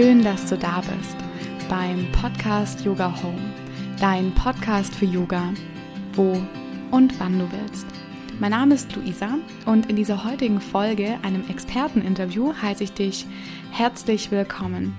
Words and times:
Schön, 0.00 0.22
dass 0.22 0.46
du 0.46 0.56
da 0.56 0.80
bist 0.80 1.16
beim 1.68 2.06
Podcast 2.12 2.84
Yoga 2.84 3.12
Home, 3.20 3.52
dein 3.98 4.32
Podcast 4.32 4.94
für 4.94 5.06
Yoga, 5.06 5.52
wo 6.12 6.40
und 6.92 7.18
wann 7.18 7.36
du 7.36 7.48
willst. 7.50 7.84
Mein 8.38 8.52
Name 8.52 8.76
ist 8.76 8.94
Luisa 8.94 9.38
und 9.66 9.90
in 9.90 9.96
dieser 9.96 10.22
heutigen 10.22 10.60
Folge, 10.60 11.18
einem 11.22 11.42
Experteninterview, 11.50 12.52
heiße 12.62 12.84
ich 12.84 12.92
dich 12.92 13.26
herzlich 13.72 14.30
willkommen. 14.30 14.96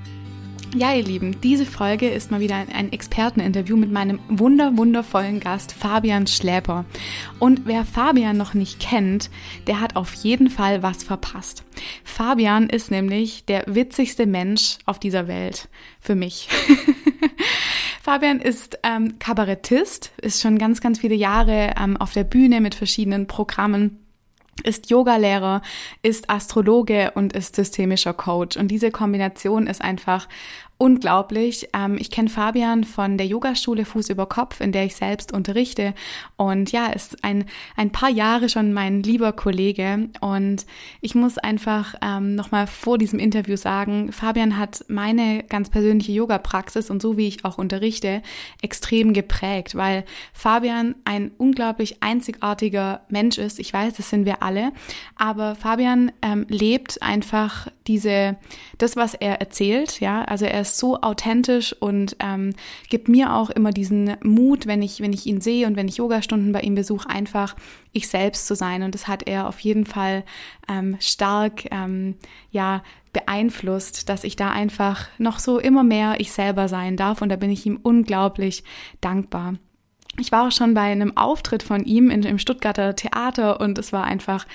Ja, 0.75 0.93
ihr 0.93 1.03
Lieben, 1.03 1.41
diese 1.41 1.65
Folge 1.65 2.07
ist 2.09 2.29
mal 2.29 2.41
wieder 2.41 2.55
ein 2.55 2.91
Experteninterview 2.91 3.75
mit 3.75 3.91
meinem 3.91 4.19
wunder 4.29 4.77
wundervollen 4.77 5.39
Gast 5.39 5.71
Fabian 5.71 6.27
Schläper. 6.27 6.85
Und 7.39 7.65
wer 7.65 7.85
Fabian 7.85 8.37
noch 8.37 8.53
nicht 8.53 8.79
kennt, 8.79 9.31
der 9.65 9.81
hat 9.81 9.95
auf 9.95 10.13
jeden 10.13 10.49
Fall 10.49 10.83
was 10.83 11.03
verpasst. 11.03 11.63
Fabian 12.03 12.69
ist 12.69 12.91
nämlich 12.91 13.45
der 13.45 13.63
witzigste 13.65 14.27
Mensch 14.27 14.77
auf 14.85 14.99
dieser 14.99 15.27
Welt 15.27 15.69
für 15.99 16.13
mich. 16.13 16.47
Fabian 18.03 18.39
ist 18.39 18.77
ähm, 18.83 19.17
Kabarettist, 19.17 20.11
ist 20.21 20.41
schon 20.41 20.59
ganz, 20.59 20.81
ganz 20.81 20.99
viele 20.99 21.15
Jahre 21.15 21.73
ähm, 21.81 21.97
auf 21.97 22.13
der 22.13 22.23
Bühne 22.23 22.61
mit 22.61 22.75
verschiedenen 22.75 23.25
Programmen 23.25 23.97
ist 24.63 24.89
Yogalehrer, 24.89 25.61
ist 26.01 26.29
Astrologe 26.29 27.11
und 27.15 27.33
ist 27.33 27.55
systemischer 27.55 28.13
Coach. 28.13 28.57
Und 28.57 28.69
diese 28.69 28.91
Kombination 28.91 29.67
ist 29.67 29.81
einfach 29.81 30.27
unglaublich. 30.79 31.67
Ähm, 31.73 31.97
ich 31.99 32.09
kenne 32.09 32.29
Fabian 32.29 32.85
von 32.85 33.17
der 33.17 33.27
Yogaschule 33.27 33.83
Fuß 33.83 34.09
über 34.09 34.25
Kopf, 34.25 34.61
in 34.61 34.71
der 34.71 34.85
ich 34.85 34.95
selbst 34.95 35.33
unterrichte. 35.33 35.93
Und 36.37 36.71
ja, 36.71 36.87
ist 36.87 37.21
ein, 37.23 37.45
ein 37.75 37.91
paar 37.91 38.09
Jahre 38.09 38.47
schon 38.47 38.71
mein 38.71 39.03
lieber 39.03 39.33
Kollege. 39.33 40.09
Und 40.21 40.65
ich 41.01 41.15
muss 41.15 41.37
einfach 41.37 41.95
ähm, 42.01 42.35
nochmal 42.35 42.65
vor 42.65 42.97
diesem 42.97 43.19
Interview 43.19 43.57
sagen, 43.57 44.13
Fabian 44.13 44.57
hat 44.57 44.85
meine 44.87 45.43
ganz 45.43 45.69
persönliche 45.69 46.13
Yoga-Praxis 46.13 46.89
und 46.89 47.01
so 47.01 47.17
wie 47.17 47.27
ich 47.27 47.43
auch 47.43 47.57
unterrichte, 47.57 48.21
extrem 48.61 49.11
geprägt, 49.11 49.75
weil 49.75 50.05
Fabian 50.31 50.95
ein 51.03 51.31
unglaublich 51.37 52.01
einzigartiger 52.01 53.01
Mensch 53.09 53.37
ist. 53.37 53.59
Ich 53.59 53.73
weiß, 53.73 53.95
das 53.95 54.09
sind 54.09 54.25
wir 54.25 54.41
alle. 54.41 54.71
Aber 55.17 55.55
Fabian 55.55 56.13
ähm, 56.21 56.45
lebt 56.47 57.01
einfach 57.01 57.67
diese, 57.85 58.37
das, 58.77 58.95
was 58.95 59.13
er 59.13 59.41
erzählt, 59.41 59.99
ja, 59.99 60.23
also 60.23 60.45
er 60.45 60.61
ist 60.61 60.68
so 60.77 61.01
authentisch 61.01 61.75
und 61.79 62.15
ähm, 62.19 62.53
gibt 62.89 63.07
mir 63.07 63.33
auch 63.33 63.49
immer 63.49 63.71
diesen 63.71 64.15
Mut, 64.23 64.67
wenn 64.67 64.81
ich, 64.81 65.01
wenn 65.01 65.13
ich 65.13 65.25
ihn 65.25 65.41
sehe 65.41 65.67
und 65.67 65.75
wenn 65.75 65.87
ich 65.87 65.97
Yogastunden 65.97 66.51
bei 66.51 66.61
ihm 66.61 66.75
besuche, 66.75 67.09
einfach 67.09 67.55
ich 67.91 68.07
selbst 68.07 68.47
zu 68.47 68.55
sein. 68.55 68.83
Und 68.83 68.93
das 68.93 69.07
hat 69.07 69.27
er 69.27 69.47
auf 69.47 69.59
jeden 69.59 69.85
Fall 69.85 70.23
ähm, 70.67 70.97
stark, 70.99 71.65
ähm, 71.71 72.15
ja, 72.51 72.83
beeinflusst, 73.11 74.09
dass 74.09 74.23
ich 74.23 74.35
da 74.35 74.51
einfach 74.51 75.07
noch 75.17 75.39
so 75.39 75.59
immer 75.59 75.83
mehr 75.83 76.19
ich 76.19 76.31
selber 76.31 76.67
sein 76.67 76.95
darf. 76.95 77.21
Und 77.21 77.29
da 77.29 77.35
bin 77.35 77.49
ich 77.49 77.65
ihm 77.65 77.79
unglaublich 77.81 78.63
dankbar. 79.01 79.55
Ich 80.19 80.31
war 80.31 80.47
auch 80.47 80.51
schon 80.51 80.73
bei 80.73 80.81
einem 80.81 81.15
Auftritt 81.15 81.63
von 81.63 81.85
ihm 81.85 82.09
in, 82.09 82.23
im 82.23 82.39
Stuttgarter 82.39 82.95
Theater 82.95 83.59
und 83.61 83.77
es 83.77 83.93
war 83.93 84.03
einfach, 84.03 84.45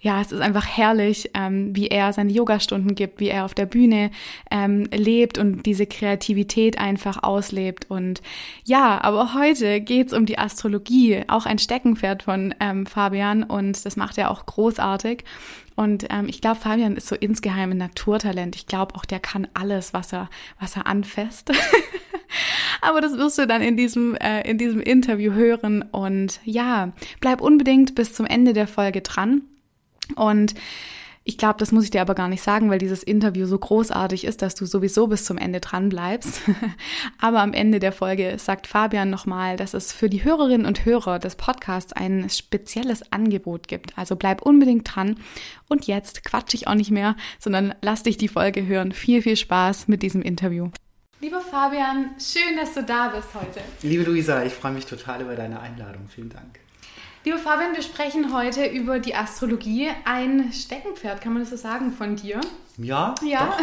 ja, 0.00 0.20
es 0.20 0.32
ist 0.32 0.40
einfach 0.40 0.66
herrlich, 0.66 1.30
ähm, 1.34 1.74
wie 1.74 1.88
er 1.88 2.12
seine 2.12 2.32
Yogastunden 2.32 2.94
gibt, 2.94 3.20
wie 3.20 3.28
er 3.28 3.44
auf 3.44 3.54
der 3.54 3.66
Bühne 3.66 4.10
ähm, 4.50 4.84
lebt 4.92 5.38
und 5.38 5.64
diese 5.64 5.86
Kreativität 5.86 6.78
einfach 6.78 7.22
auslebt. 7.22 7.86
Und 7.88 8.20
ja, 8.64 9.02
aber 9.02 9.34
heute 9.34 9.80
geht's 9.80 10.12
um 10.12 10.26
die 10.26 10.38
Astrologie, 10.38 11.24
auch 11.28 11.46
ein 11.46 11.58
Steckenpferd 11.58 12.24
von 12.24 12.54
ähm, 12.60 12.86
Fabian 12.86 13.42
und 13.42 13.84
das 13.86 13.96
macht 13.96 14.18
er 14.18 14.30
auch 14.30 14.44
großartig. 14.44 15.24
Und 15.76 16.06
ähm, 16.10 16.28
ich 16.28 16.40
glaube, 16.40 16.60
Fabian 16.60 16.96
ist 16.96 17.08
so 17.08 17.16
insgeheim 17.16 17.72
ein 17.72 17.78
Naturtalent. 17.78 18.54
Ich 18.56 18.66
glaube 18.66 18.94
auch, 18.94 19.04
der 19.04 19.18
kann 19.18 19.48
alles, 19.54 19.92
was 19.92 20.12
er, 20.12 20.28
was 20.60 20.76
er 20.76 20.86
anfasst. 20.86 21.50
Aber 22.80 23.00
das 23.00 23.16
wirst 23.18 23.38
du 23.38 23.46
dann 23.46 23.62
in 23.62 23.76
diesem, 23.76 24.14
äh, 24.16 24.48
in 24.48 24.58
diesem 24.58 24.80
Interview 24.80 25.32
hören. 25.32 25.82
Und 25.82 26.40
ja, 26.44 26.92
bleib 27.20 27.40
unbedingt 27.40 27.94
bis 27.94 28.12
zum 28.14 28.26
Ende 28.26 28.52
der 28.52 28.66
Folge 28.66 29.00
dran. 29.00 29.42
Und 30.16 30.54
ich 31.26 31.38
glaube, 31.38 31.56
das 31.58 31.72
muss 31.72 31.84
ich 31.84 31.90
dir 31.90 32.02
aber 32.02 32.14
gar 32.14 32.28
nicht 32.28 32.42
sagen, 32.42 32.68
weil 32.68 32.78
dieses 32.78 33.02
Interview 33.02 33.46
so 33.46 33.58
großartig 33.58 34.24
ist, 34.24 34.42
dass 34.42 34.54
du 34.54 34.66
sowieso 34.66 35.06
bis 35.06 35.24
zum 35.24 35.38
Ende 35.38 35.60
dran 35.60 35.88
bleibst. 35.88 36.42
aber 37.18 37.40
am 37.40 37.54
Ende 37.54 37.80
der 37.80 37.92
Folge 37.92 38.34
sagt 38.38 38.66
Fabian 38.66 39.08
nochmal, 39.08 39.56
dass 39.56 39.72
es 39.72 39.90
für 39.90 40.10
die 40.10 40.22
Hörerinnen 40.22 40.66
und 40.66 40.84
Hörer 40.84 41.18
des 41.18 41.36
Podcasts 41.36 41.94
ein 41.94 42.28
spezielles 42.28 43.10
Angebot 43.10 43.68
gibt. 43.68 43.96
Also 43.96 44.16
bleib 44.16 44.42
unbedingt 44.42 44.94
dran. 44.94 45.16
Und 45.66 45.86
jetzt 45.86 46.24
quatsch 46.24 46.52
ich 46.52 46.68
auch 46.68 46.74
nicht 46.74 46.90
mehr, 46.90 47.16
sondern 47.38 47.74
lass 47.80 48.02
dich 48.02 48.18
die 48.18 48.28
Folge 48.28 48.66
hören. 48.66 48.92
Viel, 48.92 49.22
viel 49.22 49.36
Spaß 49.36 49.88
mit 49.88 50.02
diesem 50.02 50.20
Interview. 50.20 50.68
Lieber 51.24 51.40
Fabian, 51.40 52.10
schön, 52.18 52.54
dass 52.54 52.74
du 52.74 52.82
da 52.82 53.08
bist 53.08 53.28
heute. 53.32 53.60
Liebe 53.80 54.02
Luisa, 54.04 54.44
ich 54.44 54.52
freue 54.52 54.72
mich 54.72 54.84
total 54.84 55.22
über 55.22 55.34
deine 55.34 55.58
Einladung. 55.58 56.06
Vielen 56.06 56.28
Dank. 56.28 56.60
Lieber 57.24 57.38
Fabian, 57.38 57.74
wir 57.74 57.80
sprechen 57.80 58.34
heute 58.34 58.66
über 58.66 58.98
die 58.98 59.14
Astrologie. 59.14 59.88
Ein 60.04 60.52
Steckenpferd, 60.52 61.22
kann 61.22 61.32
man 61.32 61.40
das 61.40 61.48
so 61.48 61.56
sagen, 61.56 61.92
von 61.92 62.16
dir? 62.16 62.42
Ja. 62.76 63.14
Ja. 63.24 63.56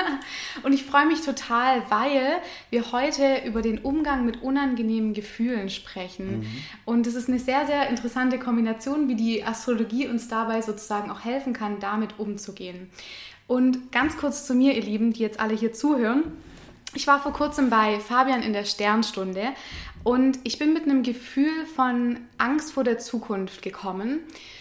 Und 0.62 0.72
ich 0.72 0.84
freue 0.84 1.04
mich 1.04 1.20
total, 1.20 1.82
weil 1.90 2.38
wir 2.70 2.92
heute 2.92 3.42
über 3.44 3.60
den 3.60 3.80
Umgang 3.80 4.24
mit 4.24 4.40
unangenehmen 4.40 5.12
Gefühlen 5.12 5.68
sprechen. 5.68 6.38
Mhm. 6.38 6.46
Und 6.86 7.06
es 7.06 7.14
ist 7.14 7.28
eine 7.28 7.38
sehr, 7.38 7.66
sehr 7.66 7.90
interessante 7.90 8.38
Kombination, 8.38 9.08
wie 9.08 9.16
die 9.16 9.44
Astrologie 9.44 10.08
uns 10.08 10.28
dabei 10.28 10.62
sozusagen 10.62 11.10
auch 11.10 11.26
helfen 11.26 11.52
kann, 11.52 11.78
damit 11.78 12.18
umzugehen. 12.18 12.88
Und 13.46 13.92
ganz 13.92 14.16
kurz 14.16 14.46
zu 14.46 14.54
mir, 14.54 14.74
ihr 14.74 14.82
Lieben, 14.82 15.12
die 15.12 15.20
jetzt 15.20 15.40
alle 15.40 15.54
hier 15.54 15.74
zuhören. 15.74 16.22
Ich 16.94 17.06
war 17.06 17.22
vor 17.22 17.32
kurzem 17.32 17.70
bei 17.70 17.98
Fabian 18.00 18.42
in 18.42 18.52
der 18.52 18.66
Sternstunde 18.66 19.48
und 20.04 20.38
ich 20.44 20.58
bin 20.58 20.74
mit 20.74 20.84
einem 20.84 21.02
Gefühl 21.02 21.64
von 21.74 22.18
Angst 22.36 22.72
vor 22.72 22.84
der 22.84 22.98
Zukunft 22.98 23.62
gekommen 23.62 24.20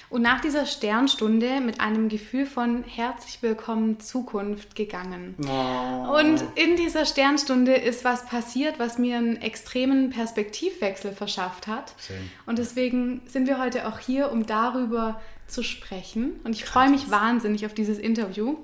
und 0.10 0.22
nach 0.22 0.40
dieser 0.40 0.66
Sternstunde 0.66 1.60
mit 1.60 1.82
einem 1.82 2.08
Gefühl 2.08 2.46
von 2.46 2.86
herzlich 2.86 3.42
willkommen 3.42 4.00
Zukunft 4.00 4.76
gegangen. 4.76 5.36
Oh. 5.46 6.20
Und 6.20 6.42
in 6.56 6.78
dieser 6.78 7.06
Sternstunde 7.06 7.74
ist 7.74 8.06
was 8.06 8.26
passiert, 8.26 8.80
was 8.80 8.98
mir 8.98 9.18
einen 9.18 9.42
extremen 9.42 10.10
Perspektivwechsel 10.10 11.12
verschafft 11.12 11.68
hat. 11.68 11.94
Schön. 12.06 12.32
Und 12.46 12.60
deswegen 12.60 13.22
sind 13.26 13.48
wir 13.48 13.60
heute 13.60 13.90
auch 13.90 14.00
hier, 14.00 14.32
um 14.32 14.46
darüber 14.46 15.20
zu 15.48 15.64
sprechen. 15.64 16.40
Und 16.46 16.54
ich 16.54 16.64
freue 16.64 16.90
mich 16.90 17.12
wahnsinnig 17.12 17.66
auf 17.66 17.74
dieses 17.74 17.98
Interview. 17.98 18.58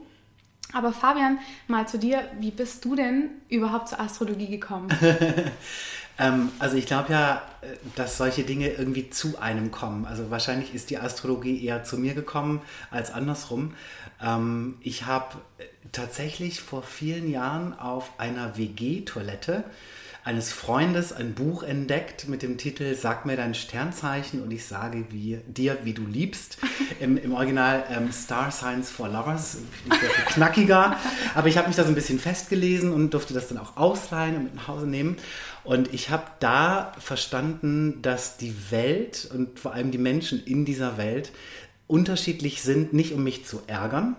Aber 0.74 0.92
Fabian, 0.92 1.40
mal 1.68 1.88
zu 1.88 1.98
dir, 1.98 2.30
wie 2.40 2.52
bist 2.52 2.84
du 2.84 2.96
denn 2.96 3.30
überhaupt 3.50 3.90
zur 3.90 4.00
Astrologie 4.00 4.50
gekommen? 4.50 4.90
ähm, 6.20 6.50
also 6.60 6.76
ich 6.76 6.86
glaube 6.86 7.14
ja, 7.14 7.42
äh, 7.62 7.68
dass 7.96 8.18
solche 8.18 8.44
Dinge 8.44 8.70
irgendwie 8.70 9.10
zu 9.10 9.40
einem 9.40 9.72
kommen. 9.72 10.06
Also 10.06 10.30
wahrscheinlich 10.30 10.74
ist 10.76 10.90
die 10.90 10.98
Astrologie 10.98 11.64
eher 11.64 11.84
zu 11.84 11.98
mir 11.98 12.14
gekommen 12.14 12.62
als 12.92 13.12
andersrum. 13.12 13.76
Ähm, 14.22 14.78
ich 14.82 15.06
habe 15.06 15.38
äh, 15.58 15.64
tatsächlich 15.94 16.60
vor 16.60 16.84
vielen 16.84 17.30
Jahren 17.30 17.78
auf 17.78 18.12
einer 18.20 18.58
WG-Toilette 18.58 19.64
eines 20.28 20.52
Freundes 20.52 21.14
ein 21.14 21.34
Buch 21.36 21.64
entdeckt 21.64 22.28
mit 22.28 22.42
dem 22.42 22.58
Titel 22.58 22.96
Sag 22.96 23.26
mir 23.26 23.38
dein 23.38 23.56
Sternzeichen 23.56 24.44
und 24.44 24.52
ich 24.52 24.66
sage 24.66 25.06
wie, 25.10 25.40
dir, 25.48 25.78
wie 25.84 25.94
du 25.94 26.06
liebst. 26.06 26.58
Im, 27.00 27.16
im 27.16 27.34
Original 27.34 27.86
ähm, 27.90 28.12
Star 28.12 28.52
Signs 28.52 28.90
for 28.90 29.08
Lovers, 29.08 29.60
sehr 29.88 30.10
viel 30.10 30.26
knackiger. 30.26 30.98
Aber 31.34 31.48
ich 31.48 31.58
habe 31.58 31.68
mich 31.68 31.78
da 31.78 31.84
so 31.84 31.90
ein 31.90 31.96
bisschen 31.96 32.20
festgelesen 32.20 32.92
und 32.92 33.14
durfte 33.14 33.34
das 33.34 33.48
dann 33.48 33.58
auch 33.58 33.78
ausleihen 33.78 34.36
und 34.36 34.44
mit 34.44 34.56
nach 34.56 34.68
Hause 34.68 34.86
nehmen. 34.88 35.16
Und 35.64 35.94
ich 35.94 36.10
habe 36.10 36.26
da 36.40 36.92
verstanden, 37.00 38.02
dass 38.02 38.36
die 38.36 38.54
Welt 38.70 39.30
und 39.34 39.60
vor 39.60 39.74
allem 39.74 39.92
die 39.92 39.98
Menschen 39.98 40.44
in 40.44 40.66
dieser 40.66 40.98
Welt 40.98 41.32
unterschiedlich 41.88 42.64
sind, 42.64 42.92
nicht 42.92 43.14
um 43.14 43.24
mich 43.24 43.46
zu 43.46 43.62
ärgern, 43.68 44.18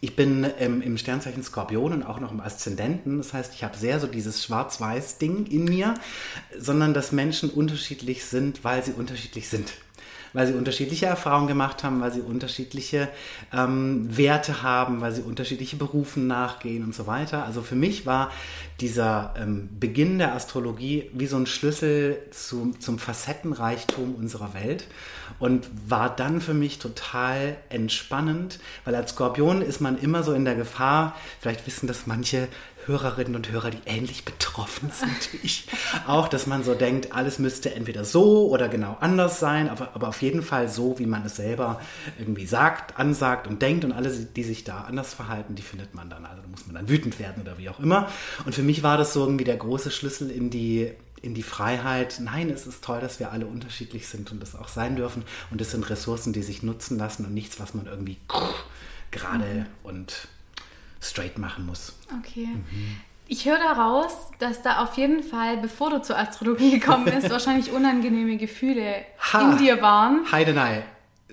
ich 0.00 0.16
bin 0.16 0.46
ähm, 0.58 0.80
im 0.80 0.96
Sternzeichen 0.96 1.42
Skorpion 1.42 1.92
und 1.92 2.02
auch 2.02 2.20
noch 2.20 2.32
im 2.32 2.40
Aszendenten. 2.40 3.18
Das 3.18 3.34
heißt, 3.34 3.52
ich 3.54 3.64
habe 3.64 3.76
sehr 3.76 4.00
so 4.00 4.06
dieses 4.06 4.42
Schwarz-Weiß-Ding 4.42 5.46
in 5.46 5.64
mir, 5.64 5.94
sondern 6.58 6.94
dass 6.94 7.12
Menschen 7.12 7.50
unterschiedlich 7.50 8.24
sind, 8.24 8.64
weil 8.64 8.82
sie 8.82 8.92
unterschiedlich 8.92 9.48
sind 9.48 9.72
weil 10.32 10.46
sie 10.46 10.54
unterschiedliche 10.54 11.06
Erfahrungen 11.06 11.48
gemacht 11.48 11.84
haben, 11.84 12.00
weil 12.00 12.12
sie 12.12 12.20
unterschiedliche 12.20 13.08
ähm, 13.52 14.16
Werte 14.16 14.62
haben, 14.62 15.00
weil 15.00 15.12
sie 15.12 15.22
unterschiedliche 15.22 15.76
Berufen 15.76 16.26
nachgehen 16.26 16.84
und 16.84 16.94
so 16.94 17.06
weiter. 17.06 17.44
Also 17.44 17.62
für 17.62 17.74
mich 17.74 18.06
war 18.06 18.30
dieser 18.80 19.34
ähm, 19.36 19.68
Beginn 19.78 20.18
der 20.18 20.34
Astrologie 20.34 21.10
wie 21.12 21.26
so 21.26 21.36
ein 21.36 21.46
Schlüssel 21.46 22.18
zu, 22.30 22.74
zum 22.78 22.98
Facettenreichtum 22.98 24.14
unserer 24.14 24.54
Welt 24.54 24.86
und 25.38 25.68
war 25.88 26.14
dann 26.14 26.40
für 26.40 26.54
mich 26.54 26.78
total 26.78 27.56
entspannend, 27.68 28.58
weil 28.84 28.94
als 28.94 29.12
Skorpion 29.12 29.62
ist 29.62 29.80
man 29.80 29.98
immer 29.98 30.22
so 30.22 30.32
in 30.32 30.44
der 30.44 30.54
Gefahr, 30.54 31.14
vielleicht 31.40 31.66
wissen 31.66 31.86
das 31.86 32.06
manche 32.06 32.48
Hörerinnen 32.86 33.36
und 33.36 33.50
Hörer, 33.50 33.70
die 33.70 33.80
ähnlich 33.86 34.24
betroffen 34.24 34.90
sind 34.94 35.32
wie 35.32 35.38
ich, 35.42 35.66
auch, 36.06 36.28
dass 36.28 36.46
man 36.46 36.64
so 36.64 36.74
denkt, 36.74 37.12
alles 37.12 37.38
müsste 37.38 37.74
entweder 37.74 38.04
so 38.04 38.48
oder 38.48 38.68
genau 38.68 38.96
anders 39.00 39.40
sein, 39.40 39.68
aber, 39.68 39.90
aber 39.94 40.08
auf 40.08 40.22
jeden 40.22 40.42
Fall 40.42 40.68
so, 40.68 40.98
wie 40.98 41.06
man 41.06 41.24
es 41.24 41.36
selber 41.36 41.80
irgendwie 42.18 42.46
sagt, 42.46 42.98
ansagt 42.98 43.46
und 43.46 43.62
denkt 43.62 43.84
und 43.84 43.92
alle, 43.92 44.10
die 44.10 44.44
sich 44.44 44.64
da 44.64 44.82
anders 44.82 45.14
verhalten, 45.14 45.54
die 45.54 45.62
findet 45.62 45.94
man 45.94 46.10
dann. 46.10 46.26
Also 46.26 46.42
da 46.42 46.48
muss 46.48 46.66
man 46.66 46.74
dann 46.74 46.88
wütend 46.88 47.18
werden 47.18 47.42
oder 47.42 47.58
wie 47.58 47.68
auch 47.68 47.80
immer. 47.80 48.08
Und 48.44 48.54
für 48.54 48.62
mich 48.62 48.82
war 48.82 48.96
das 48.96 49.12
so 49.12 49.20
irgendwie 49.24 49.44
der 49.44 49.56
große 49.56 49.90
Schlüssel 49.90 50.30
in 50.30 50.50
die 50.50 50.92
in 51.22 51.34
die 51.34 51.42
Freiheit. 51.42 52.18
Nein, 52.22 52.50
es 52.50 52.66
ist 52.66 52.82
toll, 52.82 53.00
dass 53.00 53.20
wir 53.20 53.30
alle 53.30 53.46
unterschiedlich 53.46 54.08
sind 54.08 54.32
und 54.32 54.40
das 54.40 54.54
auch 54.54 54.68
sein 54.68 54.96
dürfen. 54.96 55.24
Und 55.50 55.60
es 55.60 55.70
sind 55.70 55.88
Ressourcen, 55.90 56.32
die 56.32 56.42
sich 56.42 56.62
nutzen 56.62 56.98
lassen 56.98 57.26
und 57.26 57.34
nichts, 57.34 57.60
was 57.60 57.74
man 57.74 57.86
irgendwie 57.86 58.16
gerade 59.10 59.44
mhm. 59.44 59.66
und 59.82 60.28
straight 61.00 61.38
machen 61.38 61.66
muss. 61.66 61.94
Okay. 62.18 62.46
Mhm. 62.46 62.96
Ich 63.32 63.46
höre 63.46 63.58
daraus, 63.58 64.12
dass 64.40 64.60
da 64.62 64.82
auf 64.82 64.96
jeden 64.96 65.22
Fall, 65.22 65.58
bevor 65.58 65.90
du 65.90 66.02
zur 66.02 66.18
Astrologie 66.18 66.72
gekommen 66.80 67.04
bist, 67.04 67.30
wahrscheinlich 67.30 67.70
unangenehme 67.70 68.36
Gefühle 68.36 69.04
ha, 69.32 69.52
in 69.52 69.58
dir 69.58 69.80
waren. 69.80 70.30
Heidenei. 70.30 70.82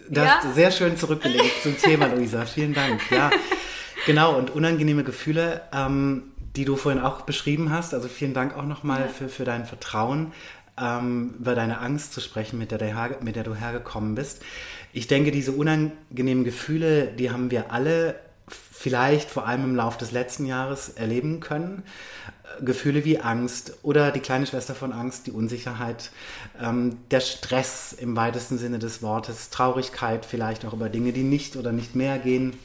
Das 0.10 0.26
ja? 0.26 0.52
sehr 0.54 0.72
schön 0.72 0.96
zurückgelegt 0.96 1.64
zum 1.64 1.78
Thema, 1.82 2.06
Luisa. 2.08 2.46
Vielen 2.46 2.74
Dank. 2.74 3.02
Ja, 3.12 3.32
genau. 4.06 4.38
Und 4.38 4.52
unangenehme 4.52 5.04
Gefühle, 5.04 5.64
ähm, 5.74 6.32
die 6.56 6.66
du 6.66 6.76
vorhin 6.76 7.02
auch 7.02 7.22
beschrieben 7.22 7.72
hast. 7.72 7.94
Also 7.94 8.08
vielen 8.08 8.36
Dank 8.36 8.56
auch 8.56 8.66
nochmal 8.66 9.02
ja. 9.02 9.08
für, 9.08 9.28
für 9.28 9.44
dein 9.44 9.66
Vertrauen, 9.66 10.34
ähm, 10.80 11.34
über 11.40 11.56
deine 11.56 11.80
Angst 11.80 12.14
zu 12.14 12.22
sprechen, 12.22 12.60
mit 12.60 12.70
der, 12.70 12.78
der, 12.78 13.18
mit 13.22 13.36
der 13.36 13.44
du 13.44 13.56
hergekommen 13.56 14.14
bist. 14.14 14.44
Ich 14.94 15.08
denke, 15.08 15.32
diese 15.32 15.52
unangenehmen 15.52 16.44
Gefühle, 16.44 17.08
die 17.08 17.32
haben 17.32 17.50
wir 17.50 17.72
alle 17.72 18.20
vielleicht 18.48 19.30
vor 19.30 19.48
allem 19.48 19.64
im 19.64 19.76
Laufe 19.76 19.98
des 19.98 20.12
letzten 20.12 20.46
Jahres 20.46 20.90
erleben 20.90 21.40
können. 21.40 21.84
Gefühle 22.62 23.04
wie 23.06 23.20
Angst 23.20 23.74
oder 23.84 24.12
die 24.12 24.20
kleine 24.20 24.48
Schwester 24.48 24.74
von 24.74 24.94
Angst, 24.94 25.28
die 25.28 25.32
Unsicherheit, 25.32 26.12
ähm, 26.62 26.98
der 27.12 27.20
Stress 27.20 27.94
im 27.94 28.16
weitesten 28.16 28.58
Sinne 28.58 28.80
des 28.80 29.02
Wortes, 29.02 29.50
Traurigkeit 29.50 30.26
vielleicht 30.26 30.66
auch 30.66 30.74
über 30.74 30.90
Dinge, 30.90 31.12
die 31.12 31.24
nicht 31.24 31.56
oder 31.56 31.72
nicht 31.72 31.96
mehr 31.96 32.18
gehen. 32.18 32.58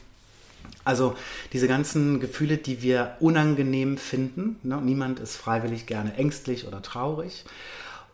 Also 0.84 1.16
diese 1.52 1.68
ganzen 1.68 2.20
Gefühle, 2.20 2.56
die 2.56 2.82
wir 2.82 3.16
unangenehm 3.20 3.98
finden. 3.98 4.56
Ne? 4.62 4.80
Niemand 4.80 5.18
ist 5.18 5.36
freiwillig 5.36 5.86
gerne 5.86 6.14
ängstlich 6.14 6.66
oder 6.66 6.80
traurig 6.82 7.44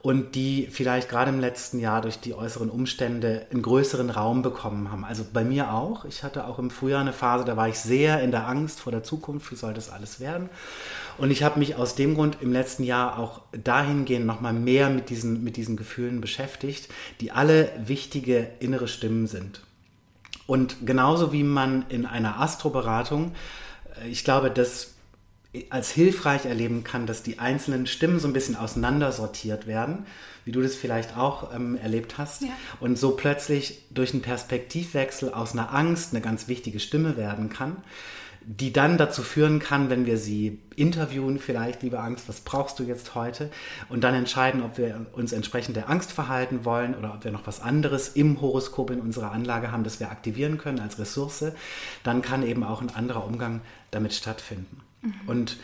und 0.01 0.37
die 0.37 0.69
vielleicht 0.71 1.09
gerade 1.09 1.31
im 1.31 1.41
letzten 1.41 1.81
Jahr 1.81 2.01
durch 2.01 2.21
die 2.21 2.33
äußeren 2.33 2.71
Umstände 2.71 3.47
einen 3.51 3.63
größeren 3.63 4.11
Raum 4.11 4.43
bekommen 4.43 4.93
haben. 4.93 5.05
Also 5.05 5.25
bei 5.33 5.43
mir 5.43 5.73
auch. 5.73 6.05
Ich 6.05 6.23
hatte 6.23 6.47
auch 6.47 6.61
im 6.61 6.71
Frühjahr 6.71 7.01
eine 7.01 7.13
Phase, 7.13 7.45
da 7.45 7.57
war 7.57 7.69
ich 7.69 7.79
sehr 7.79 8.23
in 8.23 8.31
der 8.31 8.47
Angst 8.47 8.81
vor 8.81 8.93
der 8.93 9.03
Zukunft, 9.03 9.51
wie 9.51 9.57
soll 9.57 9.75
das 9.75 9.91
alles 9.91 10.21
werden. 10.21 10.49
Und 11.19 11.33
ich 11.33 11.43
habe 11.43 11.59
mich 11.59 11.75
aus 11.75 11.97
dem 11.97 12.15
Grund 12.15 12.39
im 12.41 12.53
letzten 12.53 12.85
Jahr 12.85 13.19
auch 13.19 13.43
dahingehend 13.51 14.25
nochmal 14.25 14.53
mehr 14.53 14.89
mit 14.89 15.11
diesen, 15.11 15.43
mit 15.43 15.57
diesen 15.57 15.77
Gefühlen 15.77 16.21
beschäftigt, 16.21 16.89
die 17.21 17.33
alle 17.33 17.73
wichtige 17.85 18.49
innere 18.61 18.87
Stimmen 18.87 19.27
sind. 19.27 19.63
Und 20.47 20.87
genauso 20.87 21.33
wie 21.33 21.43
man 21.43 21.85
in 21.89 22.07
einer 22.07 22.41
Astroberatung, 22.41 23.33
äh, 24.01 24.09
ich 24.09 24.23
glaube, 24.23 24.51
das 24.51 24.95
als 25.71 25.91
hilfreich 25.91 26.45
erleben 26.45 26.85
kann, 26.85 27.07
dass 27.07 27.23
die 27.23 27.39
einzelnen 27.39 27.87
Stimmen 27.87 28.21
so 28.21 28.29
ein 28.29 28.35
bisschen 28.35 28.57
auseinandersortiert 28.57 29.67
werden, 29.67 30.05
wie 30.45 30.53
du 30.53 30.61
das 30.61 30.75
vielleicht 30.75 31.17
auch 31.17 31.55
ähm, 31.55 31.77
erlebt 31.77 32.19
hast, 32.19 32.43
ja. 32.43 32.49
und 32.81 32.99
so 32.99 33.13
plötzlich 33.13 33.85
durch 33.91 34.13
einen 34.13 34.23
Perspektivwechsel 34.23 35.33
aus 35.33 35.53
einer 35.53 35.75
Angst 35.75 36.13
eine 36.13 36.21
ganz 36.21 36.49
wichtige 36.49 36.81
Stimme 36.81 37.17
werden 37.17 37.49
kann, 37.49 37.79
die 38.45 38.75
dann 38.75 38.99
dazu 38.99 39.23
führen 39.23 39.59
kann, 39.59 39.89
wenn 39.89 40.05
wir 40.05 40.19
sie 40.19 40.59
interviewen, 40.77 41.39
vielleicht, 41.39 41.83
liebe 41.83 41.99
Angst, 41.99 42.29
was 42.29 42.41
brauchst 42.41 42.79
du 42.79 42.83
jetzt 42.83 43.15
heute? 43.15 43.51
Und 43.89 44.05
dann 44.05 44.15
entscheiden, 44.15 44.63
ob 44.63 44.77
wir 44.77 45.07
uns 45.13 45.33
entsprechend 45.33 45.77
der 45.77 45.89
Angst 45.89 46.13
verhalten 46.13 46.65
wollen 46.67 46.95
oder 46.95 47.15
ob 47.15 47.25
wir 47.25 47.31
noch 47.31 47.47
was 47.47 47.61
anderes 47.61 48.09
im 48.09 48.41
Horoskop 48.41 48.91
in 48.91 49.01
unserer 49.01 49.33
Anlage 49.33 49.73
haben, 49.73 49.85
das 49.85 49.99
wir 49.99 50.11
aktivieren 50.11 50.59
können 50.59 50.81
als 50.81 50.99
Ressource. 50.99 51.53
Dann 52.05 52.23
kann 52.23 52.47
eben 52.47 52.65
auch 52.65 52.81
ein 52.81 52.95
anderer 52.95 53.27
Umgang 53.27 53.61
damit 53.91 54.15
stattfinden. 54.15 54.83
Mhm. 55.03 55.15
Und 55.27 55.57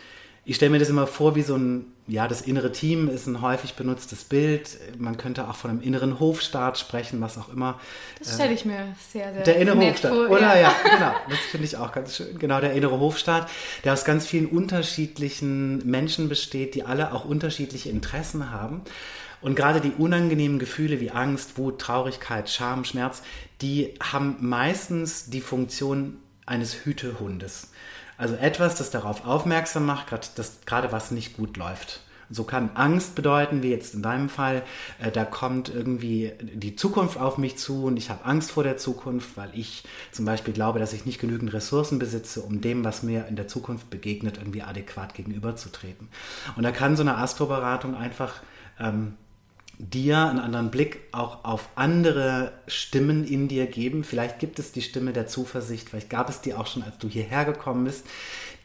ich 0.47 0.57
stelle 0.57 0.69
mir 0.69 0.79
das 0.79 0.89
immer 0.89 1.07
vor 1.07 1.35
wie 1.35 1.41
so 1.41 1.55
ein, 1.55 1.87
ja, 2.07 2.27
das 2.27 2.41
innere 2.41 2.71
Team 2.71 3.09
ist 3.09 3.25
ein 3.25 3.41
häufig 3.41 3.73
benutztes 3.73 4.23
Bild. 4.25 4.77
Man 4.99 5.17
könnte 5.17 5.49
auch 5.49 5.55
von 5.55 5.71
einem 5.71 5.81
inneren 5.81 6.19
Hofstaat 6.19 6.77
sprechen, 6.77 7.19
was 7.19 7.39
auch 7.39 7.49
immer. 7.49 7.79
Das 8.19 8.35
stelle 8.35 8.53
ich 8.53 8.63
mir 8.63 8.95
sehr, 9.11 9.33
sehr 9.33 9.43
Der 9.43 9.55
innere 9.57 9.79
Hofstaat, 9.79 10.11
vor, 10.13 10.29
oder? 10.29 10.55
Ja, 10.55 10.55
ja 10.55 10.75
genau. 10.83 11.15
Das 11.29 11.39
finde 11.39 11.65
ich 11.65 11.77
auch 11.77 11.91
ganz 11.91 12.15
schön. 12.15 12.37
Genau, 12.37 12.61
der 12.61 12.73
innere 12.73 12.99
Hofstaat, 12.99 13.49
der 13.83 13.93
aus 13.93 14.05
ganz 14.05 14.27
vielen 14.27 14.45
unterschiedlichen 14.45 15.79
Menschen 15.89 16.29
besteht, 16.29 16.75
die 16.75 16.83
alle 16.83 17.11
auch 17.11 17.25
unterschiedliche 17.25 17.89
Interessen 17.89 18.51
haben. 18.51 18.81
Und 19.41 19.55
gerade 19.55 19.81
die 19.81 19.91
unangenehmen 19.97 20.59
Gefühle 20.59 20.99
wie 20.99 21.09
Angst, 21.09 21.57
Wut, 21.57 21.79
Traurigkeit, 21.79 22.51
Scham, 22.51 22.85
Schmerz, 22.85 23.23
die 23.61 23.95
haben 23.99 24.37
meistens 24.41 25.29
die 25.31 25.41
Funktion 25.41 26.17
eines 26.45 26.85
Hütehundes. 26.85 27.71
Also 28.17 28.35
etwas, 28.35 28.75
das 28.75 28.91
darauf 28.91 29.25
aufmerksam 29.25 29.85
macht, 29.85 30.11
dass 30.11 30.61
gerade 30.65 30.91
was 30.91 31.11
nicht 31.11 31.37
gut 31.37 31.57
läuft. 31.57 32.01
So 32.29 32.43
kann 32.43 32.71
Angst 32.73 33.13
bedeuten, 33.15 33.61
wie 33.61 33.69
jetzt 33.69 33.93
in 33.93 34.01
deinem 34.01 34.29
Fall, 34.29 34.63
äh, 34.99 35.11
da 35.11 35.25
kommt 35.25 35.69
irgendwie 35.69 36.33
die 36.41 36.75
Zukunft 36.75 37.19
auf 37.19 37.37
mich 37.37 37.57
zu 37.57 37.85
und 37.85 37.97
ich 37.97 38.09
habe 38.09 38.25
Angst 38.25 38.51
vor 38.51 38.63
der 38.63 38.77
Zukunft, 38.77 39.37
weil 39.37 39.49
ich 39.53 39.83
zum 40.11 40.25
Beispiel 40.25 40.53
glaube, 40.53 40.79
dass 40.79 40.93
ich 40.93 41.05
nicht 41.05 41.19
genügend 41.19 41.53
Ressourcen 41.53 41.99
besitze, 41.99 42.41
um 42.41 42.61
dem, 42.61 42.83
was 42.83 43.03
mir 43.03 43.27
in 43.27 43.35
der 43.35 43.47
Zukunft 43.47 43.89
begegnet, 43.89 44.37
irgendwie 44.37 44.63
adäquat 44.63 45.13
gegenüberzutreten. 45.13 46.07
Und 46.55 46.63
da 46.63 46.71
kann 46.71 46.95
so 46.95 47.03
eine 47.03 47.17
Astroberatung 47.17 47.95
einfach 47.95 48.41
ähm, 48.79 49.17
dir 49.77 50.17
einen 50.29 50.39
anderen 50.39 50.71
Blick 50.71 51.01
auch 51.11 51.43
auf 51.43 51.69
andere 51.75 52.53
Stimmen 52.67 53.25
in 53.25 53.47
dir 53.47 53.65
geben. 53.67 54.03
Vielleicht 54.03 54.39
gibt 54.39 54.59
es 54.59 54.71
die 54.71 54.81
Stimme 54.81 55.13
der 55.13 55.27
Zuversicht, 55.27 55.89
vielleicht 55.89 56.09
gab 56.09 56.29
es 56.29 56.41
die 56.41 56.53
auch 56.53 56.67
schon, 56.67 56.83
als 56.83 56.97
du 56.97 57.07
hierher 57.09 57.45
gekommen 57.45 57.85
bist, 57.85 58.05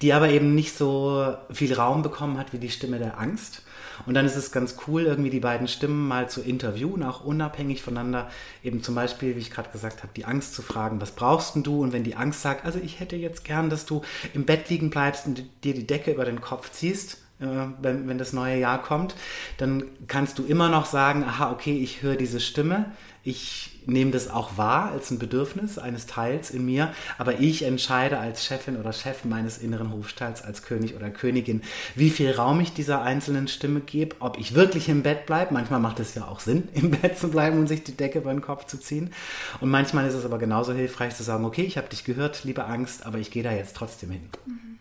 die 0.02 0.12
aber 0.12 0.30
eben 0.30 0.54
nicht 0.54 0.76
so 0.76 1.34
viel 1.50 1.74
Raum 1.74 2.02
bekommen 2.02 2.38
hat 2.38 2.52
wie 2.52 2.58
die 2.58 2.70
Stimme 2.70 2.98
der 2.98 3.18
Angst. 3.18 3.62
Und 4.06 4.14
dann 4.14 4.24
ist 4.24 4.36
es 4.36 4.52
ganz 4.52 4.76
cool, 4.86 5.02
irgendwie 5.02 5.30
die 5.30 5.40
beiden 5.40 5.68
Stimmen 5.68 6.08
mal 6.08 6.28
zu 6.30 6.40
interviewen, 6.40 7.02
auch 7.02 7.24
unabhängig 7.24 7.82
voneinander. 7.82 8.30
Eben 8.62 8.82
zum 8.82 8.94
Beispiel, 8.94 9.36
wie 9.36 9.40
ich 9.40 9.50
gerade 9.50 9.70
gesagt 9.70 10.02
habe, 10.02 10.12
die 10.16 10.24
Angst 10.24 10.54
zu 10.54 10.62
fragen, 10.62 11.00
was 11.00 11.10
brauchst 11.10 11.54
denn 11.54 11.62
du? 11.62 11.82
Und 11.82 11.92
wenn 11.92 12.04
die 12.04 12.16
Angst 12.16 12.40
sagt, 12.40 12.64
also 12.64 12.78
ich 12.78 13.00
hätte 13.00 13.16
jetzt 13.16 13.44
gern, 13.44 13.68
dass 13.68 13.84
du 13.84 14.02
im 14.32 14.46
Bett 14.46 14.70
liegen 14.70 14.90
bleibst 14.90 15.26
und 15.26 15.44
dir 15.64 15.74
die 15.74 15.86
Decke 15.86 16.12
über 16.12 16.24
den 16.24 16.40
Kopf 16.40 16.70
ziehst, 16.70 17.18
wenn, 17.40 18.08
wenn 18.08 18.18
das 18.18 18.32
neue 18.32 18.58
Jahr 18.58 18.82
kommt, 18.82 19.14
dann 19.56 19.84
kannst 20.06 20.38
du 20.38 20.44
immer 20.44 20.68
noch 20.68 20.86
sagen, 20.86 21.24
aha, 21.24 21.50
okay, 21.50 21.76
ich 21.78 22.02
höre 22.02 22.16
diese 22.16 22.40
Stimme, 22.40 22.92
ich 23.22 23.80
nehme 23.86 24.10
das 24.10 24.28
auch 24.28 24.56
wahr 24.56 24.90
als 24.90 25.10
ein 25.10 25.18
Bedürfnis 25.18 25.78
eines 25.78 26.06
Teils 26.06 26.50
in 26.50 26.64
mir, 26.64 26.94
aber 27.18 27.40
ich 27.40 27.62
entscheide 27.62 28.18
als 28.18 28.44
Chefin 28.44 28.76
oder 28.76 28.92
Chef 28.92 29.24
meines 29.24 29.58
inneren 29.58 29.92
Hofstalls, 29.92 30.42
als 30.42 30.62
König 30.62 30.94
oder 30.94 31.10
Königin, 31.10 31.62
wie 31.94 32.10
viel 32.10 32.30
Raum 32.30 32.60
ich 32.60 32.72
dieser 32.72 33.02
einzelnen 33.02 33.48
Stimme 33.48 33.80
gebe, 33.80 34.16
ob 34.20 34.38
ich 34.38 34.54
wirklich 34.54 34.88
im 34.88 35.02
Bett 35.02 35.26
bleibe. 35.26 35.52
Manchmal 35.52 35.80
macht 35.80 36.00
es 36.00 36.14
ja 36.14 36.28
auch 36.28 36.40
Sinn, 36.40 36.68
im 36.74 36.90
Bett 36.90 37.18
zu 37.18 37.28
bleiben 37.28 37.58
und 37.58 37.66
sich 37.66 37.84
die 37.84 37.96
Decke 37.96 38.18
über 38.18 38.32
den 38.32 38.42
Kopf 38.42 38.66
zu 38.66 38.78
ziehen. 38.78 39.12
Und 39.60 39.70
manchmal 39.70 40.06
ist 40.06 40.14
es 40.14 40.24
aber 40.24 40.38
genauso 40.38 40.72
hilfreich 40.72 41.14
zu 41.14 41.22
sagen, 41.22 41.44
okay, 41.44 41.62
ich 41.62 41.76
habe 41.76 41.88
dich 41.88 42.04
gehört, 42.04 42.44
liebe 42.44 42.64
Angst, 42.64 43.04
aber 43.04 43.18
ich 43.18 43.30
gehe 43.30 43.42
da 43.42 43.52
jetzt 43.52 43.76
trotzdem 43.76 44.10
hin. 44.10 44.28
Mhm. 44.46 44.78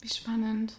Wie 0.00 0.08
spannend. 0.08 0.74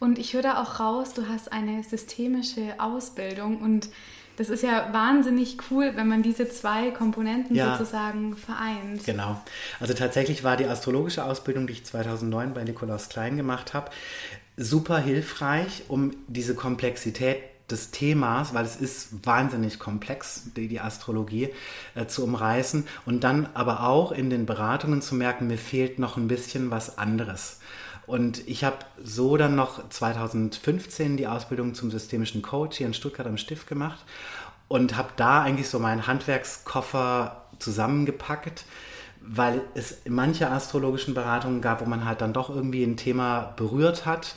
Und 0.00 0.18
ich 0.18 0.32
höre 0.32 0.42
da 0.42 0.62
auch 0.62 0.80
raus, 0.80 1.14
du 1.14 1.28
hast 1.28 1.52
eine 1.52 1.84
systemische 1.84 2.74
Ausbildung 2.78 3.58
und 3.60 3.90
das 4.38 4.48
ist 4.48 4.62
ja 4.62 4.88
wahnsinnig 4.94 5.58
cool, 5.70 5.92
wenn 5.96 6.08
man 6.08 6.22
diese 6.22 6.48
zwei 6.48 6.90
Komponenten 6.90 7.54
ja, 7.54 7.76
sozusagen 7.76 8.34
vereint. 8.34 9.04
Genau. 9.04 9.38
Also 9.78 9.92
tatsächlich 9.92 10.42
war 10.42 10.56
die 10.56 10.64
astrologische 10.64 11.22
Ausbildung, 11.26 11.66
die 11.66 11.74
ich 11.74 11.84
2009 11.84 12.54
bei 12.54 12.64
Nikolaus 12.64 13.10
Klein 13.10 13.36
gemacht 13.36 13.74
habe, 13.74 13.90
super 14.56 14.98
hilfreich, 14.98 15.84
um 15.88 16.12
diese 16.26 16.54
Komplexität 16.54 17.36
des 17.70 17.90
Themas, 17.90 18.54
weil 18.54 18.64
es 18.64 18.76
ist 18.76 19.26
wahnsinnig 19.26 19.78
komplex, 19.78 20.44
die, 20.56 20.68
die 20.68 20.80
Astrologie 20.80 21.50
äh, 21.94 22.06
zu 22.06 22.24
umreißen 22.24 22.86
und 23.04 23.22
dann 23.22 23.50
aber 23.52 23.84
auch 23.84 24.10
in 24.10 24.30
den 24.30 24.46
Beratungen 24.46 25.02
zu 25.02 25.14
merken, 25.14 25.48
mir 25.48 25.58
fehlt 25.58 25.98
noch 25.98 26.16
ein 26.16 26.28
bisschen 26.28 26.70
was 26.70 26.96
anderes. 26.96 27.60
Und 28.10 28.48
ich 28.48 28.64
habe 28.64 28.78
so 29.00 29.36
dann 29.36 29.54
noch 29.54 29.88
2015 29.88 31.16
die 31.16 31.28
Ausbildung 31.28 31.74
zum 31.74 31.92
systemischen 31.92 32.42
Coach 32.42 32.78
hier 32.78 32.88
in 32.88 32.94
Stuttgart 32.94 33.28
am 33.28 33.36
Stift 33.36 33.68
gemacht 33.68 34.00
und 34.66 34.96
habe 34.96 35.10
da 35.14 35.42
eigentlich 35.42 35.68
so 35.68 35.78
meinen 35.78 36.08
Handwerkskoffer 36.08 37.44
zusammengepackt, 37.60 38.64
weil 39.20 39.60
es 39.74 39.98
manche 40.08 40.50
astrologischen 40.50 41.14
Beratungen 41.14 41.60
gab, 41.60 41.82
wo 41.82 41.84
man 41.84 42.04
halt 42.04 42.20
dann 42.20 42.32
doch 42.32 42.50
irgendwie 42.50 42.82
ein 42.82 42.96
Thema 42.96 43.52
berührt 43.56 44.06
hat, 44.06 44.34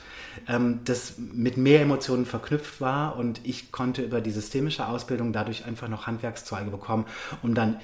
ähm, 0.48 0.82
das 0.86 1.16
mit 1.18 1.58
mehr 1.58 1.82
Emotionen 1.82 2.28
verknüpft 2.28 2.80
war. 2.80 3.16
Und 3.16 3.42
ich 3.44 3.72
konnte 3.72 4.04
über 4.04 4.22
die 4.22 4.32
systemische 4.32 4.88
Ausbildung 4.88 5.34
dadurch 5.34 5.66
einfach 5.66 5.88
noch 5.88 6.06
Handwerkszweige 6.06 6.70
bekommen, 6.70 7.06
um 7.42 7.56
dann 7.56 7.80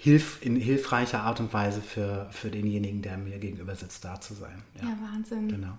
hilf, 0.00 0.38
in 0.42 0.56
hilfreicher 0.56 1.20
Art 1.20 1.40
und 1.40 1.52
Weise 1.52 1.80
für, 1.80 2.28
für 2.30 2.50
denjenigen, 2.50 3.02
der 3.02 3.18
mir 3.18 3.38
gegenüber 3.38 3.74
sitzt, 3.74 4.04
da 4.04 4.20
zu 4.20 4.34
sein. 4.34 4.62
Ja, 4.76 4.88
ja 4.88 4.96
Wahnsinn. 5.12 5.48
Genau. 5.48 5.76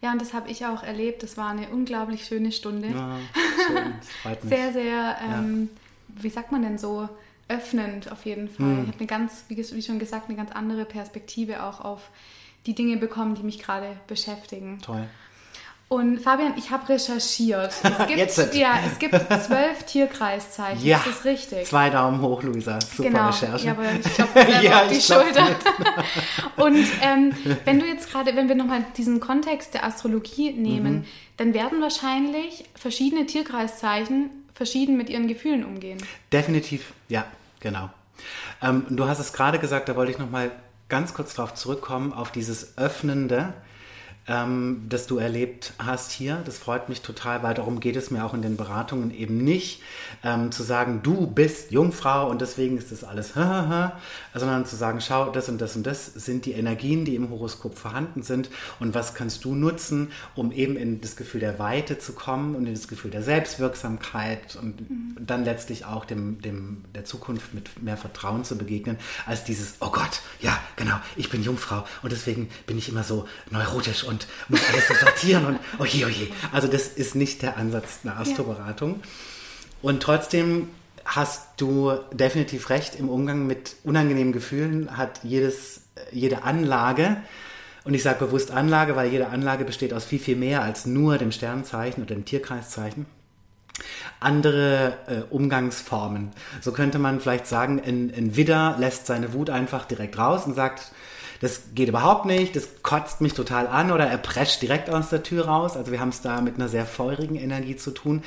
Ja, 0.00 0.12
und 0.12 0.20
das 0.20 0.34
habe 0.34 0.50
ich 0.50 0.66
auch 0.66 0.82
erlebt. 0.82 1.22
Das 1.22 1.36
war 1.36 1.50
eine 1.50 1.68
unglaublich 1.68 2.24
schöne 2.24 2.52
Stunde. 2.52 2.88
Ja, 2.88 3.18
schön, 3.66 3.94
das 3.98 4.10
freut 4.22 4.44
mich. 4.44 4.52
Sehr, 4.52 4.72
sehr, 4.72 5.16
ähm, 5.22 5.70
wie 6.08 6.28
sagt 6.28 6.52
man 6.52 6.62
denn 6.62 6.78
so, 6.78 7.08
öffnend 7.48 8.10
auf 8.10 8.24
jeden 8.24 8.48
Fall. 8.48 8.66
Mhm. 8.66 8.82
Ich 8.82 8.88
habe 8.88 8.98
eine 8.98 9.06
ganz, 9.06 9.44
wie 9.48 9.82
schon 9.82 9.98
gesagt, 9.98 10.28
eine 10.28 10.36
ganz 10.36 10.52
andere 10.52 10.84
Perspektive 10.84 11.62
auch 11.62 11.80
auf 11.80 12.10
die 12.66 12.74
Dinge 12.74 12.96
bekommen, 12.96 13.34
die 13.34 13.42
mich 13.42 13.58
gerade 13.58 13.96
beschäftigen. 14.06 14.78
Toll. 14.82 15.08
Und 15.92 16.20
Fabian, 16.20 16.54
ich 16.56 16.70
habe 16.70 16.88
recherchiert. 16.88 17.70
Es 17.82 17.98
gibt, 18.06 18.18
Jetzt. 18.18 18.54
Ja, 18.54 18.78
es 18.90 18.98
gibt 18.98 19.14
zwölf 19.14 19.82
Tierkreiszeichen. 19.84 20.82
Ja, 20.84 20.96
Ist 20.98 21.06
das 21.06 21.24
richtig? 21.26 21.66
zwei 21.66 21.90
Daumen 21.90 22.22
hoch, 22.22 22.42
Luisa. 22.42 22.78
Super 22.80 23.10
genau. 23.10 23.26
Recherche. 23.28 23.66
Ja, 23.66 23.72
aber 23.72 23.84
ich 23.92 24.06
selber 24.06 24.48
Ja, 24.62 24.82
auf 24.82 24.88
die 24.88 25.00
Schulter. 25.00 25.46
Und 26.56 26.86
ähm, 27.02 27.34
wenn 27.66 27.78
du 27.78 27.84
jetzt 27.86 28.10
gerade, 28.10 28.34
wenn 28.36 28.48
wir 28.48 28.54
nochmal 28.54 28.84
diesen 28.96 29.20
Kontext 29.20 29.74
der 29.74 29.84
Astrologie 29.84 30.52
nehmen, 30.52 30.94
Mhm. 31.00 31.04
dann 31.36 31.52
werden 31.54 31.80
wahrscheinlich 31.82 32.64
verschiedene 32.74 33.26
Tierkreiszeichen 33.26 34.30
verschieden 34.54 34.96
mit 34.96 35.10
ihren 35.10 35.28
Gefühlen 35.28 35.62
umgehen. 35.64 35.98
Definitiv, 36.32 36.92
ja, 37.08 37.24
genau. 37.60 37.90
Ähm, 38.62 38.86
du 38.88 39.06
hast 39.08 39.18
es 39.18 39.32
gerade 39.34 39.58
gesagt, 39.58 39.88
da 39.90 39.96
wollte 39.96 40.12
ich 40.12 40.18
noch 40.18 40.30
mal 40.30 40.50
ganz 40.88 41.12
kurz 41.14 41.34
darauf 41.34 41.52
zurückkommen, 41.54 42.12
auf 42.14 42.30
dieses 42.32 42.78
Öffnende, 42.78 43.52
ähm, 44.28 44.86
das 44.88 45.06
du 45.06 45.18
erlebt 45.18 45.72
hast 45.78 46.12
hier. 46.12 46.42
Das 46.44 46.58
freut 46.58 46.88
mich 46.88 47.00
total, 47.00 47.42
weil 47.42 47.54
darum 47.54 47.80
geht 47.80 47.96
es 47.96 48.10
mir 48.10 48.24
auch 48.24 48.34
in 48.34 48.42
den 48.42 48.56
Beratungen 48.56 49.12
eben 49.12 49.38
nicht, 49.38 49.82
ähm, 50.22 50.52
zu 50.52 50.62
sagen, 50.62 51.00
du 51.02 51.26
bist 51.26 51.72
Jungfrau 51.72 52.30
und 52.30 52.40
deswegen 52.40 52.78
ist 52.78 52.92
das 52.92 53.02
alles, 53.02 53.32
sondern 54.34 54.66
zu 54.66 54.76
sagen, 54.76 55.00
schau, 55.00 55.30
das 55.30 55.48
und 55.48 55.60
das 55.60 55.74
und 55.74 55.86
das 55.86 56.06
sind 56.06 56.46
die 56.46 56.52
Energien, 56.52 57.04
die 57.04 57.16
im 57.16 57.30
Horoskop 57.30 57.76
vorhanden 57.76 58.22
sind 58.22 58.48
und 58.78 58.94
was 58.94 59.14
kannst 59.14 59.44
du 59.44 59.54
nutzen, 59.54 60.12
um 60.36 60.52
eben 60.52 60.76
in 60.76 61.00
das 61.00 61.16
Gefühl 61.16 61.40
der 61.40 61.58
Weite 61.58 61.98
zu 61.98 62.12
kommen 62.12 62.54
und 62.54 62.66
in 62.66 62.74
das 62.74 62.86
Gefühl 62.86 63.10
der 63.10 63.22
Selbstwirksamkeit 63.22 64.56
und 64.56 64.86
dann 65.18 65.44
letztlich 65.44 65.84
auch 65.84 66.04
dem, 66.04 66.40
dem 66.42 66.84
der 66.94 67.04
Zukunft 67.04 67.54
mit 67.54 67.82
mehr 67.82 67.96
Vertrauen 67.96 68.44
zu 68.44 68.56
begegnen, 68.56 68.98
als 69.26 69.42
dieses, 69.44 69.74
oh 69.80 69.90
Gott, 69.90 70.20
ja, 70.40 70.58
genau, 70.76 70.96
ich 71.16 71.28
bin 71.28 71.42
Jungfrau 71.42 71.84
und 72.02 72.12
deswegen 72.12 72.48
bin 72.66 72.78
ich 72.78 72.88
immer 72.88 73.02
so 73.02 73.26
neurotisch 73.50 74.04
und 74.04 74.11
muss 74.48 74.60
alles 74.68 74.88
so 74.88 74.94
sortieren 74.94 75.46
und 75.46 75.58
oje, 75.78 76.06
oje. 76.06 76.28
Also 76.52 76.68
das 76.68 76.88
ist 76.88 77.14
nicht 77.14 77.42
der 77.42 77.56
Ansatz 77.56 78.00
einer 78.04 78.18
Astroberatung. 78.18 79.02
Und 79.82 80.02
trotzdem 80.02 80.68
hast 81.04 81.42
du 81.56 81.92
definitiv 82.12 82.70
recht, 82.70 82.94
im 82.94 83.08
Umgang 83.08 83.46
mit 83.46 83.76
unangenehmen 83.84 84.32
Gefühlen 84.32 84.96
hat 84.96 85.20
jedes, 85.22 85.82
jede 86.12 86.44
Anlage, 86.44 87.16
und 87.84 87.94
ich 87.94 88.02
sage 88.02 88.24
bewusst 88.24 88.52
Anlage, 88.52 88.94
weil 88.94 89.10
jede 89.10 89.28
Anlage 89.28 89.64
besteht 89.64 89.92
aus 89.92 90.04
viel, 90.04 90.20
viel 90.20 90.36
mehr 90.36 90.62
als 90.62 90.86
nur 90.86 91.18
dem 91.18 91.32
Sternzeichen 91.32 92.04
oder 92.04 92.14
dem 92.14 92.24
Tierkreiszeichen, 92.24 93.06
andere 94.20 94.94
äh, 95.08 95.34
Umgangsformen. 95.34 96.30
So 96.60 96.70
könnte 96.70 97.00
man 97.00 97.20
vielleicht 97.20 97.48
sagen, 97.48 97.82
ein, 97.84 98.12
ein 98.16 98.36
Widder 98.36 98.76
lässt 98.78 99.06
seine 99.06 99.32
Wut 99.32 99.50
einfach 99.50 99.84
direkt 99.84 100.16
raus 100.16 100.46
und 100.46 100.54
sagt, 100.54 100.92
das 101.42 101.62
geht 101.74 101.88
überhaupt 101.88 102.24
nicht, 102.24 102.54
das 102.54 102.68
kotzt 102.82 103.20
mich 103.20 103.34
total 103.34 103.66
an 103.66 103.90
oder 103.90 104.06
er 104.06 104.16
prescht 104.16 104.62
direkt 104.62 104.88
aus 104.88 105.10
der 105.10 105.24
Tür 105.24 105.46
raus. 105.46 105.76
Also 105.76 105.90
wir 105.90 105.98
haben 105.98 106.10
es 106.10 106.20
da 106.20 106.40
mit 106.40 106.54
einer 106.54 106.68
sehr 106.68 106.86
feurigen 106.86 107.34
Energie 107.34 107.74
zu 107.74 107.90
tun. 107.90 108.22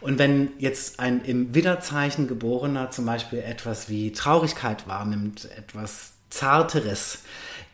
Und 0.00 0.18
wenn 0.18 0.52
jetzt 0.58 0.98
ein 0.98 1.22
im 1.22 1.54
Widderzeichen 1.54 2.28
geborener 2.28 2.90
zum 2.90 3.04
Beispiel 3.04 3.40
etwas 3.40 3.90
wie 3.90 4.10
Traurigkeit 4.12 4.88
wahrnimmt, 4.88 5.50
etwas 5.54 6.12
Zarteres, 6.30 7.18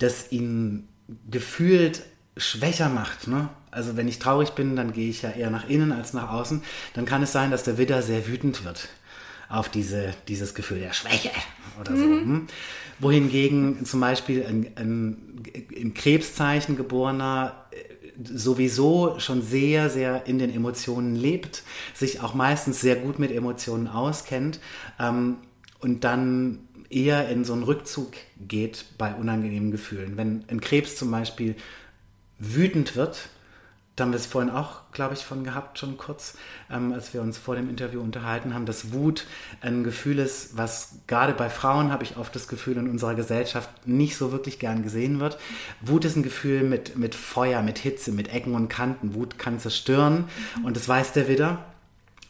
das 0.00 0.32
ihn 0.32 0.88
gefühlt 1.30 2.02
schwächer 2.36 2.88
macht, 2.88 3.28
ne? 3.28 3.50
Also 3.70 3.96
wenn 3.96 4.08
ich 4.08 4.18
traurig 4.18 4.50
bin, 4.50 4.74
dann 4.74 4.92
gehe 4.92 5.08
ich 5.08 5.22
ja 5.22 5.30
eher 5.30 5.50
nach 5.50 5.68
innen 5.68 5.92
als 5.92 6.12
nach 6.12 6.30
außen, 6.30 6.62
dann 6.94 7.06
kann 7.06 7.22
es 7.22 7.30
sein, 7.30 7.52
dass 7.52 7.62
der 7.62 7.78
Widder 7.78 8.02
sehr 8.02 8.26
wütend 8.26 8.64
wird 8.64 8.88
auf 9.48 9.68
diese, 9.68 10.14
dieses 10.28 10.54
Gefühl 10.54 10.80
der 10.80 10.92
Schwäche 10.92 11.30
oder 11.78 11.96
so. 11.96 12.04
hm? 12.04 12.46
Wohingegen 13.02 13.84
zum 13.84 14.00
Beispiel 14.00 14.46
ein, 14.46 14.68
ein 14.76 15.42
im 15.74 15.92
Krebszeichen 15.92 16.76
geborener 16.76 17.66
äh, 17.72 17.76
sowieso 18.22 19.18
schon 19.18 19.42
sehr, 19.42 19.90
sehr 19.90 20.26
in 20.26 20.38
den 20.38 20.54
Emotionen 20.54 21.16
lebt, 21.16 21.62
sich 21.94 22.20
auch 22.20 22.34
meistens 22.34 22.80
sehr 22.80 22.96
gut 22.96 23.18
mit 23.18 23.32
Emotionen 23.32 23.88
auskennt 23.88 24.60
ähm, 25.00 25.38
und 25.80 26.04
dann 26.04 26.60
eher 26.90 27.28
in 27.28 27.44
so 27.44 27.54
einen 27.54 27.64
Rückzug 27.64 28.12
geht 28.38 28.84
bei 28.98 29.14
unangenehmen 29.14 29.70
Gefühlen. 29.70 30.16
Wenn 30.16 30.44
ein 30.48 30.60
Krebs 30.60 30.96
zum 30.96 31.10
Beispiel 31.10 31.56
wütend 32.38 32.96
wird, 32.96 33.28
da 34.02 34.06
haben 34.06 34.12
wir 34.14 34.16
es 34.16 34.26
vorhin 34.26 34.50
auch, 34.50 34.80
glaube 34.90 35.14
ich, 35.14 35.24
von 35.24 35.44
gehabt, 35.44 35.78
schon 35.78 35.96
kurz, 35.96 36.34
ähm, 36.68 36.92
als 36.92 37.14
wir 37.14 37.22
uns 37.22 37.38
vor 37.38 37.54
dem 37.54 37.70
Interview 37.70 38.00
unterhalten 38.00 38.52
haben, 38.52 38.66
dass 38.66 38.92
Wut 38.92 39.26
ein 39.60 39.84
Gefühl 39.84 40.18
ist, 40.18 40.56
was 40.56 40.96
gerade 41.06 41.34
bei 41.34 41.48
Frauen, 41.48 41.92
habe 41.92 42.02
ich 42.02 42.16
oft 42.16 42.34
das 42.34 42.48
Gefühl, 42.48 42.78
in 42.78 42.90
unserer 42.90 43.14
Gesellschaft 43.14 43.70
nicht 43.86 44.16
so 44.16 44.32
wirklich 44.32 44.58
gern 44.58 44.82
gesehen 44.82 45.20
wird. 45.20 45.38
Wut 45.82 46.04
ist 46.04 46.16
ein 46.16 46.24
Gefühl 46.24 46.64
mit, 46.64 46.98
mit 46.98 47.14
Feuer, 47.14 47.62
mit 47.62 47.78
Hitze, 47.78 48.10
mit 48.10 48.34
Ecken 48.34 48.56
und 48.56 48.68
Kanten. 48.68 49.14
Wut 49.14 49.38
kann 49.38 49.60
zerstören 49.60 50.24
und 50.64 50.76
das 50.76 50.88
weiß 50.88 51.12
der 51.12 51.28
Widder. 51.28 51.64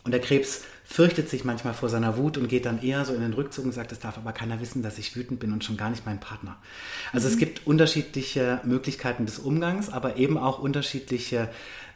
Und 0.04 0.10
der 0.10 0.20
Krebs 0.20 0.60
fürchtet 0.92 1.30
sich 1.30 1.44
manchmal 1.44 1.72
vor 1.72 1.88
seiner 1.88 2.18
Wut 2.18 2.36
und 2.36 2.48
geht 2.48 2.66
dann 2.66 2.82
eher 2.82 3.06
so 3.06 3.14
in 3.14 3.22
den 3.22 3.32
Rückzug 3.32 3.64
und 3.64 3.72
sagt, 3.72 3.92
es 3.92 3.98
darf 3.98 4.18
aber 4.18 4.32
keiner 4.32 4.60
wissen, 4.60 4.82
dass 4.82 4.98
ich 4.98 5.16
wütend 5.16 5.40
bin 5.40 5.50
und 5.50 5.64
schon 5.64 5.78
gar 5.78 5.88
nicht 5.88 6.04
mein 6.04 6.20
Partner. 6.20 6.56
Also 7.14 7.28
es 7.28 7.38
gibt 7.38 7.66
unterschiedliche 7.66 8.60
Möglichkeiten 8.64 9.24
des 9.24 9.38
Umgangs, 9.38 9.88
aber 9.88 10.16
eben 10.18 10.36
auch 10.36 10.58
unterschiedliche 10.58 11.48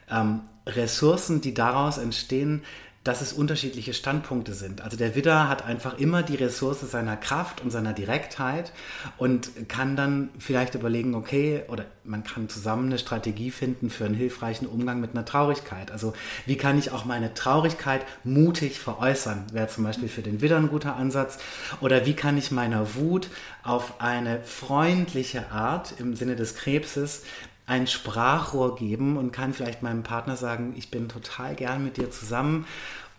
ähm, 0.09 0.41
Ressourcen, 0.65 1.41
die 1.41 1.53
daraus 1.53 1.99
entstehen, 1.99 2.63
dass 3.07 3.21
es 3.21 3.31
unterschiedliche 3.31 3.93
Standpunkte 3.93 4.53
sind. 4.53 4.81
Also 4.81 4.97
der 4.97 5.15
Widder 5.15 5.47
hat 5.47 5.63
einfach 5.63 5.97
immer 5.97 6.23
die 6.23 6.35
Ressource 6.35 6.81
seiner 6.81 7.15
Kraft 7.15 7.61
und 7.61 7.71
seiner 7.71 7.93
Direktheit 7.93 8.73
und 9.17 9.69
kann 9.69 9.95
dann 9.95 10.29
vielleicht 10.39 10.75
überlegen, 10.75 11.15
okay, 11.15 11.63
oder 11.69 11.85
man 12.03 12.25
kann 12.25 12.49
zusammen 12.49 12.87
eine 12.87 12.99
Strategie 12.99 13.49
finden 13.51 13.89
für 13.89 14.03
einen 14.03 14.13
hilfreichen 14.13 14.67
Umgang 14.67 14.99
mit 14.99 15.11
einer 15.11 15.23
Traurigkeit. 15.23 15.89
Also 15.91 16.11
wie 16.45 16.57
kann 16.57 16.77
ich 16.77 16.91
auch 16.91 17.05
meine 17.05 17.33
Traurigkeit 17.33 18.01
mutig 18.25 18.77
veräußern, 18.77 19.45
wäre 19.53 19.69
zum 19.69 19.85
Beispiel 19.85 20.09
für 20.09 20.21
den 20.21 20.41
Widder 20.41 20.57
ein 20.57 20.69
guter 20.69 20.97
Ansatz. 20.97 21.37
Oder 21.79 22.05
wie 22.05 22.13
kann 22.13 22.37
ich 22.37 22.51
meiner 22.51 22.95
Wut 22.95 23.29
auf 23.63 24.01
eine 24.01 24.41
freundliche 24.43 25.51
Art 25.51 25.93
im 25.99 26.15
Sinne 26.15 26.35
des 26.35 26.55
Krebses 26.55 27.23
ein 27.67 27.85
Sprachrohr 27.85 28.75
geben 28.75 29.17
und 29.17 29.31
kann 29.31 29.53
vielleicht 29.53 29.83
meinem 29.83 30.01
Partner 30.01 30.37
sagen, 30.37 30.73
ich 30.75 30.89
bin 30.89 31.09
total 31.09 31.53
gern 31.53 31.83
mit 31.83 31.97
dir 31.97 32.09
zusammen 32.09 32.65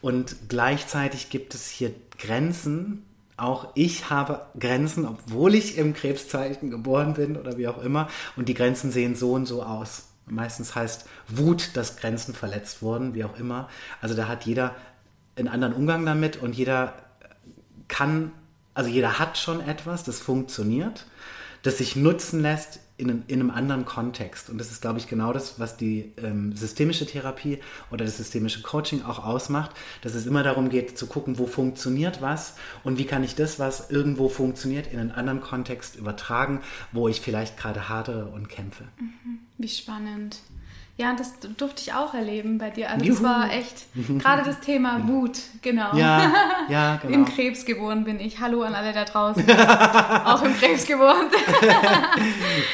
und 0.01 0.37
gleichzeitig 0.49 1.31
gibt 1.31 1.55
es 1.55 1.69
hier 1.69 1.93
Grenzen. 2.19 3.05
Auch 3.37 3.69
ich 3.75 4.11
habe 4.11 4.47
Grenzen, 4.59 5.07
obwohl 5.07 5.55
ich 5.55 5.77
im 5.77 5.95
Krebszeichen 5.95 6.71
geboren 6.71 7.15
bin 7.15 7.37
oder 7.37 7.57
wie 7.57 7.69
auch 7.69 7.83
immer. 7.83 8.09
Und 8.37 8.49
die 8.49 8.55
Grenzen 8.55 8.91
sehen 8.91 9.15
so 9.15 9.33
und 9.33 9.47
so 9.47 9.63
aus. 9.63 10.09
Meistens 10.27 10.75
heißt 10.75 11.07
Wut, 11.29 11.71
dass 11.75 11.97
Grenzen 11.97 12.35
verletzt 12.35 12.83
wurden, 12.83 13.15
wie 13.15 13.25
auch 13.25 13.39
immer. 13.39 13.69
Also 14.01 14.15
da 14.15 14.29
hat 14.29 14.45
jeder 14.45 14.75
einen 15.37 15.49
anderen 15.49 15.75
Umgang 15.75 16.05
damit 16.05 16.37
und 16.37 16.57
jeder 16.57 16.95
kann, 17.87 18.33
also 18.75 18.91
jeder 18.91 19.19
hat 19.19 19.39
schon 19.39 19.61
etwas, 19.61 20.05
das 20.05 20.19
funktioniert, 20.21 21.07
das 21.63 21.79
sich 21.79 21.97
nutzen 21.97 22.41
lässt 22.41 22.81
in 22.99 23.09
einem, 23.09 23.23
in 23.29 23.41
einem 23.41 23.51
anderen 23.51 23.85
Kontext. 23.85 24.51
Und 24.51 24.59
das 24.59 24.73
ist, 24.73 24.83
glaube 24.83 24.99
ich, 24.99 25.07
genau 25.07 25.33
das, 25.33 25.59
was 25.61 25.77
die 25.77 26.13
ähm, 26.23 26.55
systemische 26.55 27.07
Therapie 27.07 27.61
oder 27.93 28.05
das 28.05 28.17
systemische 28.17 28.61
Coaching 28.61 29.05
auch 29.05 29.25
ausmacht, 29.25 29.71
dass 30.03 30.15
es 30.15 30.27
immer 30.27 30.43
darum 30.43 30.69
geht, 30.69 30.99
zu 30.99 31.07
gucken, 31.07 31.39
wo 31.39 31.47
funktioniert 31.47 32.21
was 32.21 32.57
und 32.83 32.99
wie 32.99 33.05
kann 33.05 33.23
ich 33.23 33.37
das, 33.37 33.61
was 33.61 33.91
irgendwo 33.91 34.29
funktioniert, 34.29 34.93
in 34.93 34.99
einen 34.99 35.13
anderen 35.13 35.41
Kontext 35.41 35.95
übertragen, 35.97 36.61
wo 36.91 37.09
ich 37.09 37.21
vielleicht 37.21 37.57
gerade 37.57 37.89
hadere 37.89 38.27
und 38.27 38.49
kämpfe. 38.49 38.85
Wie 39.59 39.69
spannend. 39.69 40.41
Ja, 41.01 41.15
das 41.15 41.35
durfte 41.57 41.81
ich 41.81 41.93
auch 41.95 42.13
erleben 42.13 42.59
bei 42.59 42.71
dir. 42.71 42.91
Also 42.91 43.05
Juhu. 43.05 43.17
es 43.19 43.23
war 43.23 43.53
echt 43.53 43.87
gerade 44.21 44.43
das 44.43 44.59
Thema 44.59 45.01
Wut, 45.07 45.39
genau. 45.63 45.95
Ja, 45.97 46.33
ja, 46.69 47.01
Im 47.05 47.25
genau. 47.25 47.29
Krebs 47.31 47.65
geboren 47.65 48.03
bin 48.03 48.19
ich. 48.19 48.41
Hallo 48.41 48.63
an 48.63 48.75
alle 48.75 48.93
da 48.93 49.05
draußen. 49.05 49.45
auch 50.25 50.43
im 50.43 50.57
Krebs 50.57 50.87
geboren. 50.87 51.27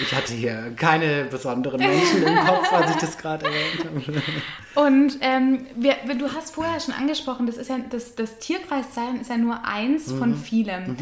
Ich 0.01 0.15
hatte 0.15 0.33
hier 0.33 0.73
keine 0.75 1.25
besonderen 1.25 1.79
Menschen 1.79 2.23
im 2.23 2.37
Kopf, 2.47 2.73
als 2.73 2.93
ich 2.93 2.97
das 2.97 3.19
gerade 3.19 3.45
erwähnt 3.45 3.85
habe. 3.85 4.87
Und 4.87 5.19
ähm, 5.21 5.67
wir, 5.77 5.97
du 6.19 6.33
hast 6.33 6.55
vorher 6.55 6.81
schon 6.81 6.95
angesprochen, 6.95 7.45
das, 7.47 7.59
ist 7.59 7.69
ja, 7.69 7.77
das, 7.91 8.15
das 8.15 8.39
Tierkreiszeichen 8.39 9.21
ist 9.21 9.29
ja 9.29 9.37
nur 9.37 9.65
eins 9.67 10.09
Mhm. 10.09 10.19
von 10.19 10.35
vielen. 10.37 10.97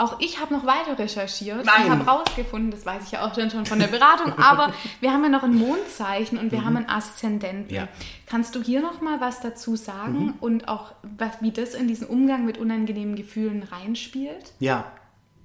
Auch 0.00 0.18
ich 0.18 0.40
habe 0.40 0.54
noch 0.54 0.64
weiter 0.64 0.98
recherchiert 0.98 1.66
Nein. 1.66 1.84
und 1.84 1.90
habe 1.90 2.10
rausgefunden, 2.10 2.70
das 2.70 2.86
weiß 2.86 3.02
ich 3.04 3.12
ja 3.12 3.26
auch 3.26 3.34
schon, 3.34 3.50
schon 3.50 3.66
von 3.66 3.78
der 3.78 3.88
Beratung, 3.88 4.32
aber 4.38 4.72
wir 5.00 5.12
haben 5.12 5.22
ja 5.22 5.28
noch 5.28 5.42
ein 5.42 5.54
Mondzeichen 5.54 6.38
und 6.38 6.52
wir 6.52 6.64
haben 6.64 6.78
einen 6.78 6.88
Aszendenten. 6.88 7.66
Mhm. 7.66 7.74
Ja. 7.74 7.82
Mhm. 7.82 7.88
Kannst 8.24 8.54
du 8.54 8.62
hier 8.62 8.80
noch 8.80 9.02
mal 9.02 9.20
was 9.20 9.40
dazu 9.40 9.76
sagen 9.76 10.32
und 10.40 10.68
auch, 10.68 10.92
was, 11.02 11.42
wie 11.42 11.50
das 11.50 11.74
in 11.74 11.86
diesen 11.86 12.06
Umgang 12.06 12.46
mit 12.46 12.56
unangenehmen 12.56 13.14
Gefühlen 13.14 13.62
reinspielt? 13.62 14.54
Ja, 14.58 14.90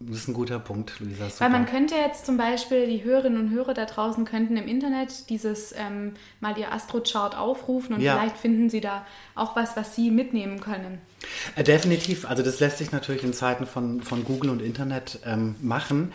das 0.08 0.18
ist 0.20 0.28
ein 0.28 0.34
guter 0.34 0.60
Punkt, 0.60 1.00
Luisa. 1.00 1.30
Super. 1.30 1.46
Weil 1.46 1.50
man 1.50 1.66
könnte 1.66 1.96
jetzt 1.96 2.26
zum 2.26 2.38
Beispiel, 2.38 2.88
die 2.88 3.04
Hörerinnen 3.04 3.40
und 3.40 3.50
Hörer 3.52 3.74
da 3.74 3.86
draußen 3.86 4.26
könnten 4.26 4.58
im 4.58 4.68
Internet 4.68 5.30
dieses 5.30 5.74
ähm, 5.78 6.14
mal 6.40 6.58
ihr 6.58 6.72
Astrochart 6.72 7.36
aufrufen 7.36 7.96
und 7.96 8.02
ja. 8.02 8.16
vielleicht 8.16 8.38
finden 8.38 8.70
sie 8.70 8.82
da 8.82 9.06
auch 9.34 9.56
was, 9.56 9.76
was 9.76 9.96
sie 9.96 10.12
mitnehmen 10.12 10.60
können. 10.60 11.00
Äh, 11.56 11.64
definitiv. 11.64 12.26
Also 12.26 12.44
das 12.44 12.60
lässt 12.60 12.78
sich 12.78 12.92
natürlich 12.92 13.24
in 13.24 13.34
Zeiten 13.34 13.66
von, 13.66 14.02
von 14.02 14.24
Google 14.24 14.52
und 14.52 14.62
Internet 14.62 15.20
ähm, 15.26 15.56
machen. 15.62 16.12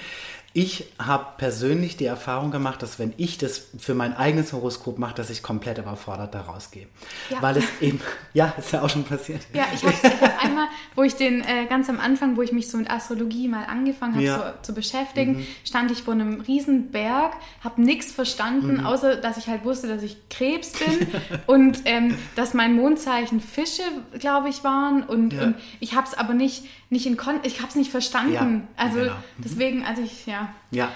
Ich 0.53 0.87
habe 0.99 1.27
persönlich 1.37 1.97
die 1.97 2.07
Erfahrung 2.07 2.51
gemacht, 2.51 2.83
dass 2.83 2.99
wenn 2.99 3.15
ich 3.19 3.39
das 3.39 3.69
für 3.79 3.95
mein 3.95 4.17
eigenes 4.17 4.53
Horoskop 4.53 4.99
mache, 4.99 5.15
dass 5.15 5.31
ich 5.31 5.45
komplett 5.45 5.79
überfordert 5.79 6.35
da 6.35 6.41
rausgehe. 6.41 6.89
Ja. 7.29 7.41
Weil 7.41 7.59
es 7.59 7.65
eben, 7.81 8.01
ja, 8.35 8.53
ist 8.59 8.73
ja 8.73 8.83
auch 8.83 8.91
schon 8.91 9.05
passiert. 9.05 9.43
Ja, 9.53 9.67
ich 9.73 9.85
habe 9.85 9.95
hab 9.95 10.45
einmal, 10.45 10.67
wo 10.97 11.05
ich 11.05 11.15
den 11.15 11.43
äh, 11.43 11.67
ganz 11.69 11.89
am 11.89 12.01
Anfang, 12.01 12.37
wo 12.37 12.43
ich 12.43 12.51
mich 12.51 12.69
so 12.69 12.79
mit 12.79 12.91
Astrologie 12.91 13.47
mal 13.47 13.65
angefangen 13.65 14.15
habe 14.15 14.25
ja. 14.25 14.39
so, 14.39 14.63
zu 14.63 14.75
beschäftigen, 14.75 15.37
mhm. 15.37 15.47
stand 15.65 15.93
ich 15.93 16.03
vor 16.03 16.15
einem 16.15 16.41
riesen 16.41 16.91
Berg, 16.91 17.35
habe 17.63 17.81
nichts 17.81 18.11
verstanden, 18.11 18.79
mhm. 18.79 18.87
außer 18.87 19.17
dass 19.17 19.37
ich 19.37 19.47
halt 19.47 19.65
wusste, 19.65 19.87
dass 19.87 20.03
ich 20.03 20.17
Krebs 20.31 20.73
bin 20.73 21.07
und 21.47 21.83
ähm, 21.85 22.17
dass 22.35 22.55
mein 22.55 22.75
Mondzeichen 22.75 23.41
Fische, 23.41 23.85
glaube 24.19 24.49
ich, 24.49 24.65
waren 24.65 25.05
und, 25.05 25.33
ja. 25.33 25.45
und 25.45 25.55
ich 25.79 25.95
habe 25.95 26.09
es 26.09 26.15
aber 26.15 26.35
nicht 26.35 26.65
nicht 26.91 27.07
in 27.07 27.17
Kon 27.17 27.39
ich 27.45 27.59
habe 27.59 27.69
es 27.69 27.77
nicht 27.77 27.91
verstanden. 27.91 28.67
Also 28.77 28.99
genau. 28.99 29.13
Mhm. 29.13 29.43
deswegen, 29.45 29.85
also 29.85 30.03
ich, 30.03 30.27
ja. 30.27 30.40
Ja. 30.71 30.93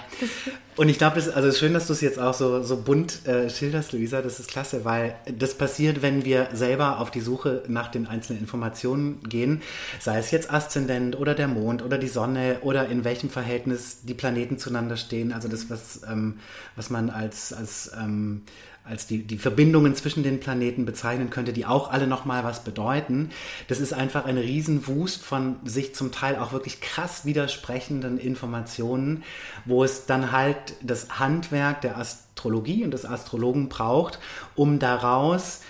Und 0.75 0.89
ich 0.89 0.97
glaube, 0.97 1.19
es 1.19 1.29
also 1.29 1.51
schön, 1.51 1.73
dass 1.73 1.87
du 1.87 1.93
es 1.93 2.01
jetzt 2.01 2.19
auch 2.19 2.33
so, 2.33 2.63
so 2.63 2.77
bunt 2.77 3.25
äh, 3.27 3.49
schilderst, 3.49 3.93
Luisa. 3.93 4.21
Das 4.21 4.39
ist 4.39 4.49
klasse, 4.49 4.85
weil 4.85 5.15
das 5.25 5.55
passiert, 5.55 6.01
wenn 6.01 6.25
wir 6.25 6.49
selber 6.53 6.99
auf 6.99 7.11
die 7.11 7.21
Suche 7.21 7.63
nach 7.67 7.89
den 7.89 8.07
einzelnen 8.07 8.39
Informationen 8.39 9.21
gehen, 9.23 9.61
sei 9.99 10.17
es 10.17 10.31
jetzt 10.31 10.51
Aszendent 10.51 11.17
oder 11.17 11.33
der 11.33 11.47
Mond 11.47 11.83
oder 11.83 11.97
die 11.97 12.07
Sonne 12.07 12.59
oder 12.61 12.87
in 12.87 13.03
welchem 13.03 13.29
Verhältnis 13.29 14.01
die 14.03 14.13
Planeten 14.13 14.57
zueinander 14.57 14.97
stehen. 14.97 15.33
Also 15.33 15.47
das, 15.47 15.69
was, 15.69 16.01
ähm, 16.09 16.39
was 16.75 16.89
man 16.89 17.09
als, 17.09 17.53
als 17.53 17.91
ähm, 17.97 18.43
als 18.87 19.07
die, 19.07 19.23
die 19.23 19.39
Verbindungen 19.39 19.95
zwischen 19.95 20.21
den 20.21 20.39
Planeten 20.39 20.85
bezeichnen 20.85 21.31
könnte, 21.31 21.53
die 21.53 21.65
auch 21.65 21.91
alle 21.91 22.05
nochmal 22.05 22.43
was 22.43 22.63
bedeuten. 22.63 23.31
Das 23.67 23.79
ist 23.79 23.93
einfach 23.93 24.25
ein 24.25 24.37
Riesenwust 24.37 25.23
von 25.23 25.55
sich 25.65 25.95
zum 25.95 26.11
Teil 26.11 26.37
auch 26.37 26.51
wirklich 26.51 26.81
krass 26.81 27.25
widersprechenden 27.25 28.19
Informationen, 28.19 29.23
wo 29.65 29.83
es 29.83 30.05
dann 30.05 30.31
halt 30.31 30.75
das 30.83 31.19
Handwerk 31.19 31.81
der 31.81 31.97
Astrologie 31.97 32.83
und 32.83 32.91
des 32.91 33.05
Astrologen 33.05 33.69
braucht, 33.69 34.19
um 34.55 34.77
daraus 34.77 35.61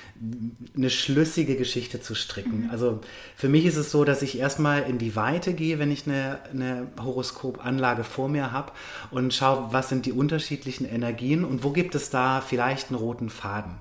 eine 0.75 0.89
schlüssige 0.89 1.55
Geschichte 1.55 2.01
zu 2.01 2.15
stricken. 2.15 2.65
Mhm. 2.65 2.69
Also 2.69 3.01
für 3.35 3.49
mich 3.49 3.65
ist 3.65 3.75
es 3.75 3.91
so, 3.91 4.05
dass 4.05 4.21
ich 4.21 4.37
erstmal 4.37 4.83
in 4.83 4.97
die 4.97 5.15
Weite 5.15 5.53
gehe, 5.53 5.77
wenn 5.77 5.91
ich 5.91 6.07
eine, 6.07 6.39
eine 6.51 6.87
Horoskopanlage 7.01 8.03
vor 8.03 8.29
mir 8.29 8.51
habe 8.51 8.71
und 9.11 9.33
schaue, 9.33 9.69
was 9.71 9.89
sind 9.89 10.05
die 10.05 10.13
unterschiedlichen 10.13 10.85
Energien 10.85 11.43
und 11.43 11.63
wo 11.63 11.71
gibt 11.71 11.95
es 11.95 12.09
da 12.09 12.41
vielleicht 12.41 12.89
einen 12.89 12.99
roten 12.99 13.29
Faden. 13.29 13.75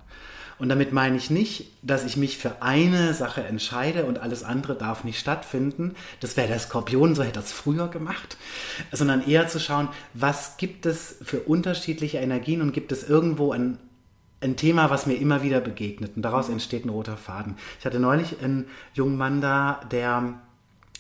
Und 0.59 0.69
damit 0.69 0.93
meine 0.93 1.17
ich 1.17 1.31
nicht, 1.31 1.67
dass 1.83 2.05
ich 2.05 2.17
mich 2.17 2.39
für 2.39 2.63
eine 2.63 3.13
Sache 3.13 3.43
entscheide 3.43 4.05
und 4.05 4.21
alles 4.21 4.45
andere 4.45 4.77
darf 4.77 5.03
nicht 5.03 5.19
stattfinden. 5.19 5.95
Das 6.21 6.37
wäre 6.37 6.49
der 6.49 6.61
Skorpion, 6.61 7.15
so 7.15 7.25
hätte 7.25 7.41
er 7.41 7.45
es 7.45 7.53
früher 7.53 7.89
gemacht. 7.89 8.37
Sondern 8.93 9.27
eher 9.27 9.49
zu 9.49 9.59
schauen, 9.59 9.89
was 10.15 10.57
gibt 10.57 10.87
es 10.87 11.17
für 11.23 11.41
unterschiedliche 11.41 12.19
Energien 12.19 12.63
und 12.63 12.73
gibt 12.73 12.93
es 12.93 13.09
irgendwo 13.09 13.53
ein 13.53 13.79
ein 14.45 14.57
Thema, 14.57 14.91
was 14.91 15.07
mir 15.07 15.15
immer 15.15 15.43
wieder 15.43 15.61
begegnet. 15.61 16.13
Und 16.17 16.23
daraus 16.23 16.49
entsteht 16.49 16.85
ein 16.85 16.91
roter 16.91 17.17
Faden. 17.17 17.57
Ich 17.81 17.87
hatte 17.87 17.99
neulich 17.99 18.43
einen 18.43 18.67
jungen 18.95 19.17
Mann 19.17 19.41
da, 19.41 19.81
der 19.91 20.35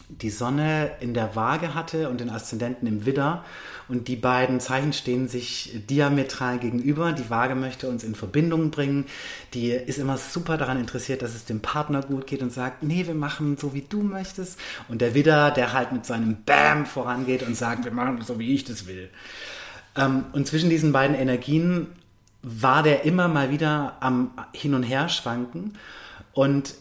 die 0.09 0.31
Sonne 0.31 0.93
in 1.01 1.15
der 1.15 1.35
Waage 1.35 1.75
hatte 1.75 2.11
und 2.11 2.21
den 2.21 2.31
Aszendenten 2.31 2.87
im 2.87 3.07
Widder. 3.07 3.45
Und 3.89 4.09
die 4.09 4.17
beiden 4.17 4.61
Zeichen 4.61 4.93
stehen 4.93 5.29
sich 5.29 5.81
diametral 5.89 6.59
gegenüber. 6.59 7.13
Die 7.13 7.29
Waage 7.31 7.55
möchte 7.55 7.89
uns 7.89 8.05
in 8.05 8.15
Verbindung 8.15 8.71
bringen. 8.71 9.07
Die 9.55 9.71
ist 9.71 9.99
immer 9.99 10.17
super 10.17 10.57
daran 10.57 10.79
interessiert, 10.79 11.23
dass 11.23 11.35
es 11.35 11.45
dem 11.45 11.61
Partner 11.61 12.03
gut 12.03 12.27
geht 12.27 12.43
und 12.43 12.53
sagt, 12.53 12.83
nee, 12.83 13.07
wir 13.07 13.15
machen 13.15 13.57
so, 13.59 13.75
wie 13.75 13.85
du 13.89 14.03
möchtest. 14.03 14.59
Und 14.89 15.01
der 15.01 15.15
Widder, 15.15 15.51
der 15.51 15.73
halt 15.73 15.93
mit 15.93 16.07
seinem 16.07 16.45
Bam 16.45 16.87
vorangeht 16.87 17.43
und 17.43 17.57
sagt, 17.57 17.85
wir 17.85 17.93
machen 17.93 18.21
so, 18.23 18.39
wie 18.39 18.55
ich 18.55 18.65
das 18.65 18.87
will. 18.87 19.11
Ähm, 19.97 20.25
und 20.33 20.47
zwischen 20.47 20.71
diesen 20.71 20.93
beiden 20.93 21.17
Energien 21.17 21.89
war 22.45 22.83
der 22.83 23.05
immer 23.05 23.27
mal 23.27 23.51
wieder 23.51 23.97
am 24.01 24.33
Hin- 24.53 24.75
und 24.75 24.83
Her 24.83 25.09
schwanken. 25.09 25.79
Und 26.33 26.75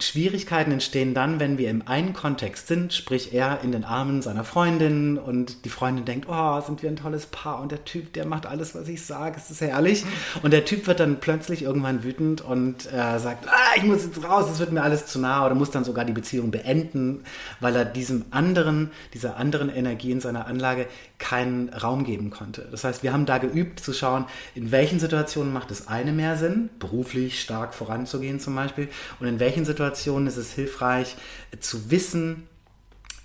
Schwierigkeiten 0.00 0.70
entstehen 0.70 1.12
dann, 1.12 1.40
wenn 1.40 1.58
wir 1.58 1.70
im 1.70 1.86
einen 1.86 2.12
Kontext 2.12 2.68
sind, 2.68 2.92
sprich 2.92 3.34
er 3.34 3.60
in 3.64 3.72
den 3.72 3.84
Armen 3.84 4.22
seiner 4.22 4.44
Freundin 4.44 5.18
und 5.18 5.64
die 5.64 5.68
Freundin 5.68 6.04
denkt, 6.04 6.28
oh, 6.28 6.60
sind 6.60 6.82
wir 6.82 6.90
ein 6.90 6.96
tolles 6.96 7.26
Paar 7.26 7.60
und 7.60 7.72
der 7.72 7.84
Typ, 7.84 8.12
der 8.12 8.24
macht 8.24 8.46
alles, 8.46 8.74
was 8.76 8.88
ich 8.88 9.04
sage, 9.04 9.36
es 9.36 9.50
ist 9.50 9.60
herrlich. 9.60 10.04
Und 10.42 10.52
der 10.52 10.64
Typ 10.64 10.86
wird 10.86 11.00
dann 11.00 11.18
plötzlich 11.18 11.62
irgendwann 11.62 12.04
wütend 12.04 12.42
und 12.42 12.86
äh, 12.92 13.18
sagt, 13.18 13.48
ah, 13.48 13.76
ich 13.76 13.82
muss 13.82 14.04
jetzt 14.04 14.22
raus, 14.22 14.46
es 14.50 14.60
wird 14.60 14.70
mir 14.70 14.82
alles 14.82 15.06
zu 15.06 15.18
nah 15.18 15.44
oder 15.44 15.56
muss 15.56 15.72
dann 15.72 15.84
sogar 15.84 16.04
die 16.04 16.12
Beziehung 16.12 16.52
beenden, 16.52 17.24
weil 17.58 17.74
er 17.74 17.84
diesem 17.84 18.26
anderen, 18.30 18.92
dieser 19.14 19.36
anderen 19.36 19.68
Energie 19.68 20.12
in 20.12 20.20
seiner 20.20 20.46
Anlage 20.46 20.86
keinen 21.18 21.70
Raum 21.70 22.04
geben 22.04 22.30
konnte. 22.30 22.68
Das 22.70 22.84
heißt, 22.84 23.02
wir 23.02 23.12
haben 23.12 23.26
da 23.26 23.38
geübt 23.38 23.80
zu 23.80 23.92
schauen, 23.92 24.26
in 24.54 24.70
welchen 24.70 25.00
Situationen 25.00 25.52
macht 25.52 25.72
es 25.72 25.88
eine 25.88 26.12
mehr 26.12 26.36
Sinn, 26.36 26.70
beruflich 26.78 27.40
stark 27.40 27.74
voranzugehen 27.74 28.38
zum 28.38 28.54
Beispiel, 28.54 28.88
und 29.18 29.26
in 29.26 29.40
welchen 29.40 29.64
Situationen 29.64 29.87
ist 29.88 30.36
es 30.36 30.52
hilfreich 30.52 31.16
zu 31.60 31.90
wissen, 31.90 32.48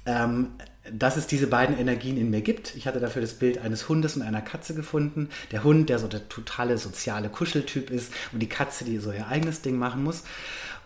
ähm, 0.06 0.50
dass 0.92 1.16
es 1.16 1.28
diese 1.28 1.48
beiden 1.48 1.78
Energien 1.78 2.18
in 2.18 2.30
mir 2.30 2.42
gibt. 2.42 2.76
Ich 2.76 2.88
hatte 2.88 3.00
dafür 3.00 3.22
das 3.22 3.36
Bild 3.36 3.58
eines 3.60 3.88
Hundes 3.88 4.18
und 4.18 4.22
einer 4.22 4.42
Katze 4.42 4.76
gefunden. 4.76 5.30
Der 5.52 5.64
Hund, 5.64 5.90
der 5.90 6.00
so 6.00 6.08
der 6.08 6.28
totale 6.28 6.78
soziale 6.78 7.30
Kuscheltyp 7.30 7.90
ist 7.90 8.12
und 8.34 8.40
die 8.40 8.50
Katze, 8.50 8.84
die 8.84 8.98
so 8.98 9.12
ihr 9.12 9.28
eigenes 9.28 9.62
Ding 9.62 9.78
machen 9.78 10.04
muss. 10.04 10.24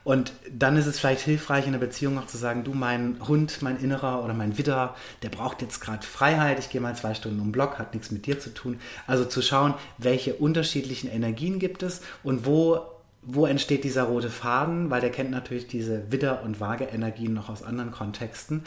Und 0.03 0.31
dann 0.49 0.77
ist 0.77 0.85
es 0.85 0.99
vielleicht 0.99 1.21
hilfreich 1.21 1.65
in 1.65 1.73
der 1.73 1.79
Beziehung 1.79 2.17
auch 2.17 2.27
zu 2.27 2.37
sagen, 2.37 2.63
du, 2.63 2.73
mein 2.73 3.17
Hund, 3.27 3.61
mein 3.61 3.77
Innerer 3.77 4.23
oder 4.23 4.33
mein 4.33 4.57
Widder, 4.57 4.95
der 5.21 5.27
braucht 5.27 5.61
jetzt 5.61 5.81
gerade 5.81 6.05
Freiheit, 6.05 6.59
ich 6.59 6.69
gehe 6.69 6.79
mal 6.79 6.95
zwei 6.95 7.13
Stunden 7.13 7.41
um 7.41 7.47
den 7.47 7.51
Block, 7.51 7.77
hat 7.77 7.93
nichts 7.93 8.09
mit 8.11 8.25
dir 8.25 8.39
zu 8.39 8.53
tun. 8.53 8.79
Also 9.05 9.25
zu 9.25 9.41
schauen, 9.41 9.73
welche 9.97 10.35
unterschiedlichen 10.35 11.09
Energien 11.09 11.59
gibt 11.59 11.83
es 11.83 11.99
und 12.23 12.45
wo 12.45 12.85
wo 13.27 13.45
entsteht 13.45 13.83
dieser 13.83 14.03
rote 14.03 14.29
Faden? 14.29 14.89
Weil 14.89 15.01
der 15.01 15.11
kennt 15.11 15.31
natürlich 15.31 15.67
diese 15.67 16.11
Widder- 16.11 16.43
und 16.43 16.59
Waage-Energien 16.59 17.33
noch 17.33 17.49
aus 17.49 17.61
anderen 17.61 17.91
Kontexten. 17.91 18.63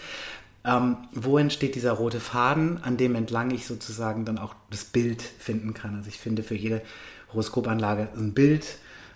Ähm, 0.65 0.99
wo 1.13 1.39
entsteht 1.39 1.75
dieser 1.75 1.93
rote 1.93 2.21
Faden, 2.21 2.83
an 2.85 2.99
dem 2.99 3.15
entlang 3.15 3.51
ich 3.51 3.67
sozusagen 3.67 4.27
dann 4.27 4.39
auch 4.39 4.55
das 4.71 4.85
Bild 4.85 5.23
finden 5.23 5.73
kann? 5.73 5.97
Also 5.97 6.09
ich 6.09 6.19
finde 6.19 6.43
für 6.43 6.55
jede 6.55 6.83
Horoskopanlage 7.33 8.09
ein 8.15 8.35
Bild 8.35 8.67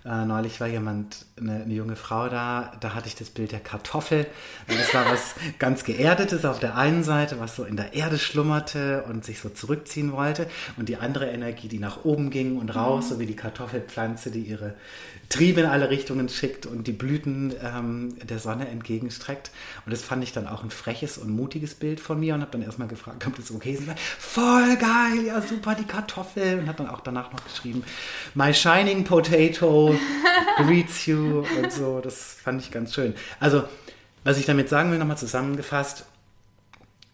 äh, 0.07 0.27
neulich 0.27 0.61
war 0.61 0.67
jemand, 0.67 1.25
eine, 1.41 1.63
eine, 1.63 1.73
junge 1.73 1.97
Frau 1.97 2.29
da, 2.29 2.73
da 2.81 2.95
hatte 2.95 3.07
ich 3.07 3.15
das 3.15 3.31
Bild 3.31 3.53
der 3.53 3.61
Kartoffel. 3.61 4.27
Und 4.69 4.79
das 4.79 4.93
war 4.93 5.11
was 5.11 5.35
ganz 5.59 5.85
Geerdetes 5.85 6.45
auf 6.45 6.61
der 6.61 6.77
einen 6.77 7.03
Seite, 7.03 7.41
was 7.41 7.57
so 7.57 7.65
in 7.65 7.77
der 7.77 7.95
Erde 7.95 8.19
schlummerte 8.19 9.05
und 9.05 9.25
sich 9.25 9.41
so 9.41 9.49
zurückziehen 9.49 10.13
wollte. 10.13 10.47
Und 10.77 10.91
die 10.91 10.99
andere 10.99 11.31
Energie, 11.31 11.69
die 11.69 11.79
nach 11.79 12.05
oben 12.05 12.29
ging 12.29 12.59
und 12.59 12.77
raus, 12.77 13.07
mhm. 13.07 13.09
so 13.09 13.21
wie 13.21 13.27
die 13.27 13.37
Kartoffelpflanze, 13.37 14.31
die 14.31 14.43
ihre 14.43 14.75
Triebe 15.29 15.61
in 15.61 15.67
alle 15.67 15.91
Richtungen 15.91 16.29
schickt 16.29 16.67
und 16.67 16.87
die 16.87 16.93
Blüten 16.93 17.55
ähm, 17.63 18.17
der 18.23 18.39
Sonne 18.39 18.69
entgegenstreckt. 18.69 19.51
Und 19.85 19.93
das 19.93 20.03
fand 20.03 20.23
ich 20.23 20.33
dann 20.33 20.47
auch 20.47 20.63
ein 20.63 20.71
freches 20.71 21.19
und 21.19 21.31
mutiges 21.31 21.75
Bild 21.75 22.01
von 22.01 22.21
mir 22.21 22.35
und 22.35 22.41
habe 22.41 22.53
dann 22.53 22.63
erstmal 22.63 22.89
gefragt, 22.89 23.27
ob 23.27 23.37
das 23.37 23.51
okay 23.51 23.73
ist. 23.73 23.83
Voll 24.19 24.77
geil, 24.77 25.25
ja 25.27 25.41
super, 25.41 25.75
die 25.75 25.85
Kartoffel. 25.85 26.59
Und 26.61 26.69
hat 26.69 26.81
dann 26.81 26.89
auch 26.89 27.01
danach 27.01 27.33
noch 27.33 27.45
geschrieben, 27.45 27.85
My 28.35 28.53
Shining 28.53 29.05
Potato 29.05 29.95
greets 30.57 31.07
you 31.07 31.45
und 31.63 31.73
so. 31.73 32.01
Das 32.01 32.37
fand 32.43 32.63
ich 32.63 32.71
ganz 32.71 32.95
schön. 32.95 33.15
Also, 33.41 33.65
was 34.25 34.39
ich 34.39 34.47
damit 34.47 34.69
sagen 34.69 34.91
will, 34.91 34.99
nochmal 34.99 35.19
zusammengefasst, 35.19 36.07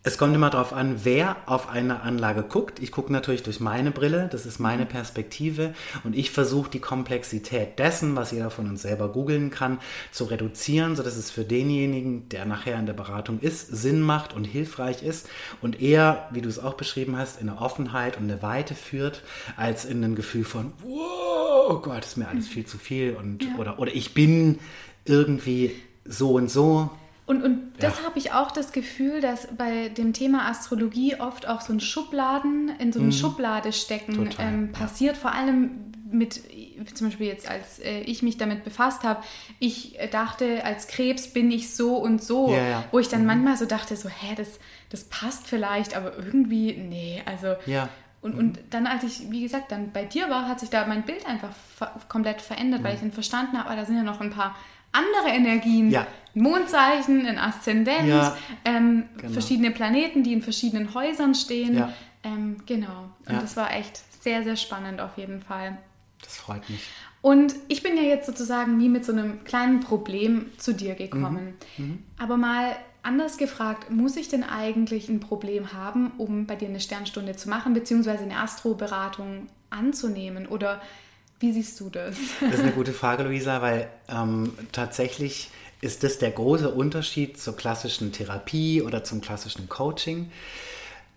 es 0.03 0.17
kommt 0.17 0.35
immer 0.35 0.49
darauf 0.49 0.73
an, 0.73 1.01
wer 1.05 1.37
auf 1.45 1.69
eine 1.69 2.01
Anlage 2.01 2.43
guckt. 2.43 2.81
Ich 2.81 2.91
gucke 2.91 3.13
natürlich 3.13 3.43
durch 3.43 3.61
meine 3.61 3.91
Brille, 3.91 4.29
das 4.33 4.47
ist 4.47 4.59
meine 4.59 4.87
Perspektive 4.87 5.75
und 6.05 6.17
ich 6.17 6.31
versuche 6.31 6.71
die 6.71 6.79
Komplexität 6.79 7.79
dessen, 7.79 8.17
was 8.17 8.31
jeder 8.31 8.51
von 8.51 8.67
uns 8.67 8.81
selber 8.81 9.09
googeln 9.09 9.51
kann, 9.51 9.79
zu 10.11 10.25
reduzieren, 10.25 10.97
sodass 10.97 11.17
es 11.17 11.31
für 11.31 11.45
denjenigen, 11.45 12.31
der 12.31 12.47
nachher 12.47 12.79
in 12.79 12.87
der 12.87 12.95
Beratung 12.95 13.41
ist, 13.41 13.69
Sinn 13.69 14.01
macht 14.01 14.33
und 14.33 14.45
hilfreich 14.45 15.03
ist 15.03 15.29
und 15.61 15.83
eher, 15.83 16.29
wie 16.31 16.41
du 16.41 16.49
es 16.49 16.59
auch 16.59 16.75
beschrieben 16.75 17.19
hast, 17.19 17.39
in 17.39 17.51
eine 17.51 17.61
Offenheit 17.61 18.17
und 18.17 18.25
eine 18.25 18.41
Weite 18.41 18.75
führt, 18.75 19.23
als 19.59 19.85
in 19.85 20.03
ein 20.03 20.15
Gefühl 20.15 20.45
von, 20.45 20.73
wow, 20.83 21.67
oh 21.69 21.79
Gott, 21.81 22.07
ist 22.07 22.17
mir 22.17 22.29
alles 22.29 22.49
viel 22.49 22.65
zu 22.65 22.79
viel 22.79 23.17
und 23.17 23.45
ja. 23.45 23.57
oder, 23.59 23.79
oder 23.79 23.95
ich 23.95 24.15
bin 24.15 24.61
irgendwie 25.05 25.73
so 26.07 26.33
und 26.33 26.51
so 26.51 26.91
und, 27.27 27.43
und 27.43 27.73
das 27.79 27.99
ja. 27.99 28.05
habe 28.07 28.19
ich 28.19 28.33
auch 28.33 28.51
das 28.51 28.73
Gefühl, 28.73 29.21
dass 29.21 29.49
bei 29.57 29.89
dem 29.89 30.13
Thema 30.13 30.49
Astrologie 30.49 31.17
oft 31.21 31.49
auch 31.49 31.61
so 31.61 31.73
ein 31.73 31.81
Schubladen, 31.81 32.73
in 32.79 32.93
so 32.93 32.99
eine 32.99 33.09
mhm. 33.09 33.13
Schublade 33.13 33.73
stecken 33.73 34.31
ähm, 34.39 34.73
passiert. 34.73 35.17
Vor 35.17 35.33
allem, 35.33 35.93
mit, 36.11 36.41
zum 36.95 37.09
Beispiel 37.09 37.29
jetzt, 37.29 37.49
als 37.49 37.79
äh, 37.79 38.01
ich 38.01 38.23
mich 38.23 38.37
damit 38.37 38.65
befasst 38.65 39.05
habe, 39.05 39.23
ich 39.59 39.97
dachte, 40.11 40.65
als 40.65 40.89
Krebs 40.89 41.33
bin 41.33 41.51
ich 41.51 41.75
so 41.75 41.97
und 41.97 42.23
so, 42.23 42.51
Ja, 42.51 42.69
ja. 42.69 42.85
wo 42.91 42.99
ich 42.99 43.09
dann 43.09 43.21
Mhm. 43.21 43.27
manchmal 43.27 43.57
so 43.57 43.67
dachte, 43.67 43.95
so, 43.97 44.09
hä, 44.09 44.35
das, 44.37 44.59
das 44.89 45.05
passt 45.05 45.47
vielleicht, 45.47 45.97
aber 45.97 46.17
irgendwie, 46.17 46.73
nee, 46.73 47.23
also. 47.27 47.55
Ja. 47.67 47.89
Und, 48.23 48.35
und 48.35 48.59
dann, 48.71 48.87
als 48.87 49.03
ich, 49.05 49.31
wie 49.31 49.41
gesagt, 49.43 49.73
dann 49.73 49.93
bei 49.93 50.05
dir 50.05 50.29
war, 50.29 50.47
hat 50.47 50.61
sich 50.61 50.69
da 50.69 50.87
mein 50.87 51.05
Bild 51.05 51.27
einfach 51.27 51.51
ver 51.77 51.95
komplett 52.09 52.43
verändert, 52.43 52.81
Mhm. 52.81 52.85
weil 52.85 52.95
ich 52.95 53.01
dann 53.01 53.13
verstanden 53.13 53.59
habe, 53.59 53.71
ah, 53.71 53.77
da 53.77 53.85
sind 53.87 53.97
ja 53.97 54.03
noch 54.03 54.21
ein 54.21 54.31
paar 54.31 54.55
andere 54.93 55.29
Energien. 55.35 55.91
Ja. 55.91 56.07
Mondzeichen, 56.35 57.27
ein 57.27 57.39
Aszendent, 57.39 58.09
Ja, 58.09 58.37
ähm, 58.65 59.05
genau. 59.17 59.33
verschiedene 59.33 59.71
Planeten, 59.71 60.23
die 60.23 60.33
in 60.33 60.43
verschiedenen 60.43 60.93
Häusern 60.95 61.35
stehen. 61.35 61.77
Ja. 61.77 61.93
Ähm, 62.23 62.59
genau. 62.67 63.11
Und 63.27 63.43
das 63.43 63.57
war 63.57 63.73
echt 63.73 64.01
sehr, 64.23 64.43
sehr 64.45 64.57
spannend 64.57 65.01
auf 65.01 65.17
jeden 65.17 65.41
Fall. 65.41 65.79
Das 66.23 66.37
freut 66.37 66.69
mich. 66.69 66.89
Und 67.23 67.55
ich 67.69 67.83
bin 67.83 67.97
ja 67.97 68.03
jetzt 68.03 68.27
sozusagen 68.27 68.79
wie 68.81 68.89
mit 68.89 69.05
so 69.05 69.13
einem 69.13 69.45
kleinen 69.45 69.81
Problem 69.81 70.47
zu 70.59 70.75
dir 70.75 70.95
gekommen. 70.95 71.55
Mhm. 71.79 72.03
Aber 72.19 72.37
mal 72.37 72.77
anders 73.03 73.37
gefragt, 73.39 73.91
muss 73.91 74.17
ich 74.17 74.29
denn 74.29 74.45
eigentlich 74.45 75.09
ein 75.09 75.21
Problem 75.21 75.73
haben, 75.73 76.13
um 76.19 76.47
bei 76.47 76.57
dir 76.57 76.69
eine 76.69 76.81
Sternstunde 76.81 77.37
zu 77.37 77.49
machen, 77.49 77.75
beziehungsweise 77.75 78.25
eine 78.25 78.39
Astroberatung 78.39 79.49
anzunehmen? 79.71 80.47
Oder 80.47 80.81
wie 81.39 81.53
siehst 81.53 81.81
du 81.81 81.89
das? 81.89 82.17
Das 82.41 82.55
ist 82.55 82.61
eine 82.61 82.73
gute 82.73 82.93
Frage, 82.93 83.23
Luisa, 83.23 83.63
weil 83.63 83.89
ähm, 84.09 84.53
tatsächlich 84.73 85.51
ist 85.81 86.05
das 86.05 86.19
der 86.19 86.31
große 86.31 86.71
Unterschied 86.71 87.39
zur 87.39 87.57
klassischen 87.57 88.13
Therapie 88.13 88.83
oder 88.83 89.03
zum 89.05 89.21
klassischen 89.21 89.69
Coaching. 89.69 90.31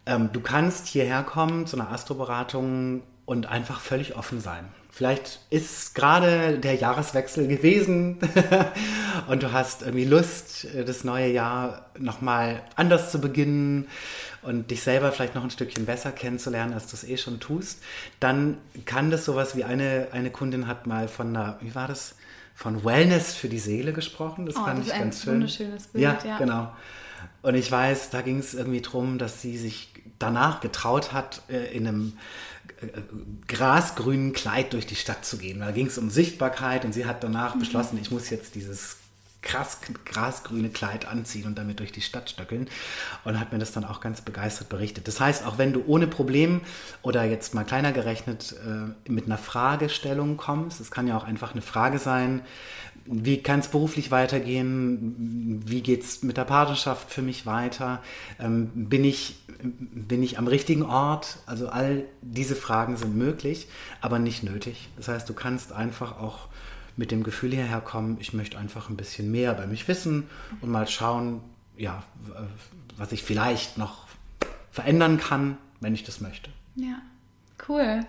Ähm, 0.05 0.29
du 0.31 0.39
kannst 0.39 0.87
hierher 0.87 1.23
kommen 1.23 1.67
zu 1.67 1.75
einer 1.75 1.91
Astroberatung 1.91 3.03
und 3.25 3.45
einfach 3.47 3.81
völlig 3.81 4.15
offen 4.15 4.39
sein. 4.39 4.69
Vielleicht 4.95 5.39
ist 5.49 5.95
gerade 5.95 6.59
der 6.59 6.75
Jahreswechsel 6.75 7.47
gewesen 7.47 8.19
und 9.27 9.41
du 9.41 9.51
hast 9.51 9.81
irgendwie 9.81 10.05
Lust, 10.05 10.67
das 10.85 11.03
neue 11.03 11.31
Jahr 11.31 11.87
nochmal 11.97 12.61
anders 12.75 13.11
zu 13.11 13.19
beginnen 13.19 13.87
und 14.43 14.69
dich 14.69 14.83
selber 14.83 15.11
vielleicht 15.11 15.33
noch 15.33 15.43
ein 15.43 15.49
Stückchen 15.49 15.87
besser 15.87 16.11
kennenzulernen, 16.11 16.73
als 16.73 16.85
du 16.85 16.95
es 16.95 17.03
eh 17.05 17.17
schon 17.17 17.39
tust. 17.39 17.79
Dann 18.19 18.59
kann 18.85 19.09
das 19.09 19.25
sowas 19.25 19.55
wie 19.55 19.63
eine, 19.63 20.09
eine 20.11 20.29
Kundin 20.29 20.67
hat 20.67 20.85
mal 20.85 21.07
von 21.07 21.29
einer, 21.35 21.57
wie 21.61 21.73
war 21.73 21.87
das? 21.87 22.13
Von 22.53 22.85
Wellness 22.85 23.33
für 23.33 23.49
die 23.49 23.57
Seele 23.57 23.93
gesprochen. 23.93 24.45
Das 24.45 24.55
Oh, 24.55 24.63
fand 24.63 24.77
das 24.77 24.85
ich 24.85 24.93
ist 24.93 24.93
ein 24.93 25.01
ganz 25.01 25.23
schön. 25.23 25.33
wunderschönes 25.33 25.87
Bild, 25.87 26.03
Ja, 26.03 26.19
ja. 26.23 26.37
genau. 26.37 26.71
Und 27.41 27.55
ich 27.55 27.71
weiß, 27.71 28.11
da 28.11 28.21
ging 28.21 28.37
es 28.37 28.53
irgendwie 28.53 28.81
drum, 28.81 29.17
dass 29.17 29.41
sie 29.41 29.57
sich 29.57 29.91
danach 30.19 30.61
getraut 30.61 31.13
hat, 31.13 31.41
äh, 31.49 31.75
in 31.75 31.87
einem 31.87 32.13
grasgrünen 33.47 34.33
Kleid 34.33 34.73
durch 34.73 34.85
die 34.85 34.95
Stadt 34.95 35.25
zu 35.25 35.37
gehen. 35.37 35.59
Da 35.59 35.71
ging 35.71 35.87
es 35.87 35.97
um 35.97 36.09
Sichtbarkeit 36.09 36.85
und 36.85 36.93
sie 36.93 37.05
hat 37.05 37.17
Mhm. 37.17 37.31
danach 37.33 37.55
beschlossen, 37.57 37.99
ich 38.01 38.11
muss 38.11 38.29
jetzt 38.29 38.55
dieses 38.55 38.97
krass 39.43 39.77
grasgrüne 40.05 40.69
Kleid 40.69 41.07
anziehen 41.07 41.45
und 41.45 41.57
damit 41.57 41.79
durch 41.79 41.91
die 41.91 42.01
Stadt 42.01 42.29
stöckeln 42.29 42.69
und 43.23 43.39
hat 43.39 43.51
mir 43.51 43.59
das 43.59 43.71
dann 43.71 43.85
auch 43.85 44.01
ganz 44.01 44.21
begeistert 44.21 44.69
berichtet. 44.69 45.07
Das 45.07 45.19
heißt, 45.19 45.45
auch 45.45 45.57
wenn 45.57 45.73
du 45.73 45.83
ohne 45.85 46.07
Problem 46.07 46.61
oder 47.03 47.23
jetzt 47.23 47.53
mal 47.53 47.63
kleiner 47.63 47.91
gerechnet 47.91 48.55
äh, 48.65 49.11
mit 49.11 49.25
einer 49.25 49.37
Fragestellung 49.37 50.37
kommst, 50.37 50.79
es 50.79 50.89
kann 50.89 51.07
ja 51.07 51.15
auch 51.17 51.25
einfach 51.25 51.51
eine 51.51 51.61
Frage 51.61 51.99
sein, 51.99 52.41
wie 53.05 53.43
kann 53.43 53.59
es 53.59 53.67
beruflich 53.67 54.11
weitergehen? 54.11 55.61
Wie 55.65 55.81
geht 55.81 56.03
es 56.03 56.23
mit 56.23 56.37
der 56.37 56.45
Partnerschaft 56.45 57.11
für 57.11 57.21
mich 57.21 57.45
weiter? 57.45 58.01
Ähm, 58.39 58.69
bin, 58.73 59.03
ich, 59.03 59.35
bin 59.61 60.23
ich 60.23 60.37
am 60.37 60.47
richtigen 60.47 60.83
Ort? 60.83 61.39
Also 61.45 61.67
all 61.67 62.05
diese 62.21 62.55
Fragen 62.55 62.95
sind 62.95 63.17
möglich, 63.17 63.67
aber 63.99 64.19
nicht 64.19 64.43
nötig. 64.43 64.87
Das 64.95 65.09
heißt, 65.09 65.27
du 65.27 65.33
kannst 65.33 65.73
einfach 65.73 66.17
auch 66.17 66.47
mit 66.97 67.11
dem 67.11 67.23
Gefühl 67.23 67.51
hierher 67.51 67.81
kommen, 67.81 68.17
ich 68.19 68.33
möchte 68.33 68.57
einfach 68.57 68.89
ein 68.89 68.97
bisschen 68.97 69.31
mehr 69.31 69.53
bei 69.53 69.65
mich 69.67 69.87
wissen 69.87 70.27
und 70.61 70.69
mal 70.69 70.87
schauen, 70.87 71.41
ja, 71.77 72.03
was 72.97 73.11
ich 73.11 73.23
vielleicht 73.23 73.77
noch 73.77 74.05
verändern 74.71 75.17
kann, 75.19 75.57
wenn 75.79 75.93
ich 75.95 76.03
das 76.03 76.21
möchte. 76.21 76.49
Ja, 76.75 77.01
cool. 77.67 78.01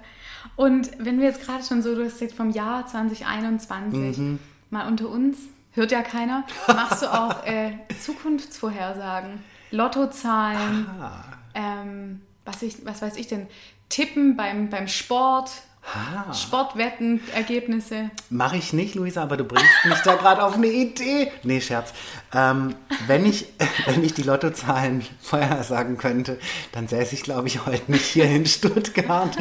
Und 0.56 0.90
wenn 0.98 1.18
wir 1.20 1.28
jetzt 1.28 1.42
gerade 1.44 1.64
schon 1.64 1.82
so, 1.82 1.94
du 1.94 2.04
hast 2.04 2.20
jetzt 2.20 2.34
vom 2.34 2.50
Jahr 2.50 2.86
2021, 2.86 4.18
Mhm. 4.18 4.38
mal 4.70 4.86
unter 4.86 5.08
uns, 5.08 5.38
hört 5.72 5.90
ja 5.92 6.02
keiner, 6.02 6.44
machst 6.68 7.02
du 7.02 7.06
auch 7.12 7.44
äh, 7.46 7.72
Zukunftsvorhersagen, 8.00 9.40
Lottozahlen, 9.70 10.86
Ah. 11.00 11.24
ähm, 11.54 12.20
was, 12.44 12.62
ich, 12.62 12.84
was 12.84 13.02
weiß 13.02 13.16
ich 13.16 13.26
denn, 13.28 13.46
Tippen 13.88 14.36
beim, 14.36 14.70
beim 14.70 14.88
Sport, 14.88 15.50
Ah. 15.86 16.32
Sportwetten, 16.32 17.20
Ergebnisse. 17.34 18.10
Mache 18.30 18.56
ich 18.56 18.72
nicht, 18.72 18.94
Luisa, 18.94 19.22
aber 19.22 19.36
du 19.36 19.44
bringst 19.44 19.84
mich 19.84 19.98
da 19.98 20.14
gerade 20.14 20.42
auf 20.42 20.54
eine 20.54 20.66
Idee. 20.66 21.30
Nee, 21.42 21.60
Scherz. 21.60 21.92
Ähm, 22.32 22.74
wenn, 23.06 23.26
ich, 23.26 23.46
wenn 23.86 24.02
ich 24.02 24.14
die 24.14 24.22
Lottozahlen 24.22 25.04
vorher 25.20 25.62
sagen 25.62 25.98
könnte, 25.98 26.38
dann 26.72 26.88
säße 26.88 27.14
ich, 27.14 27.22
glaube 27.22 27.48
ich, 27.48 27.66
heute 27.66 27.92
nicht 27.92 28.06
hier 28.06 28.24
in 28.24 28.46
Stuttgart, 28.46 29.36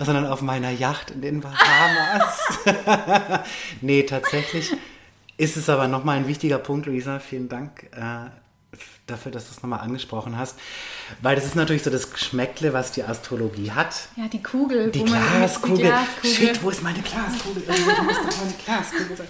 sondern 0.00 0.26
auf 0.26 0.42
meiner 0.42 0.70
Yacht 0.70 1.10
in 1.10 1.22
den 1.22 1.40
Bahamas. 1.40 2.58
nee, 3.80 4.02
tatsächlich 4.02 4.72
ist 5.38 5.56
es 5.56 5.68
aber 5.68 5.88
nochmal 5.88 6.18
ein 6.18 6.28
wichtiger 6.28 6.58
Punkt, 6.58 6.86
Luisa. 6.86 7.18
Vielen 7.18 7.48
Dank 7.48 7.84
äh, 7.92 8.30
dafür, 9.06 9.32
dass 9.32 9.46
du 9.46 9.52
es 9.52 9.62
nochmal 9.62 9.80
angesprochen 9.80 10.36
hast. 10.36 10.58
Weil 11.22 11.36
das 11.36 11.44
ist 11.44 11.56
natürlich 11.56 11.82
so 11.82 11.90
das 11.90 12.12
Geschmäckle, 12.12 12.72
was 12.72 12.92
die 12.92 13.02
Astrologie 13.02 13.70
hat. 13.70 14.08
Ja, 14.16 14.28
die 14.28 14.42
Kugel. 14.42 14.90
Die 14.90 15.04
Glaskugel. 15.04 15.76
Die 15.76 15.82
Glaskugel. 15.82 16.34
Shit, 16.34 16.62
wo 16.62 16.70
ist 16.70 16.82
meine 16.82 17.00
Glaskugel? 17.00 17.62
Irgendwo 17.62 18.02
muss 18.02 18.16
doch 18.16 18.38
meine 18.38 18.54
Glaskugel 18.64 19.16
sein. 19.16 19.26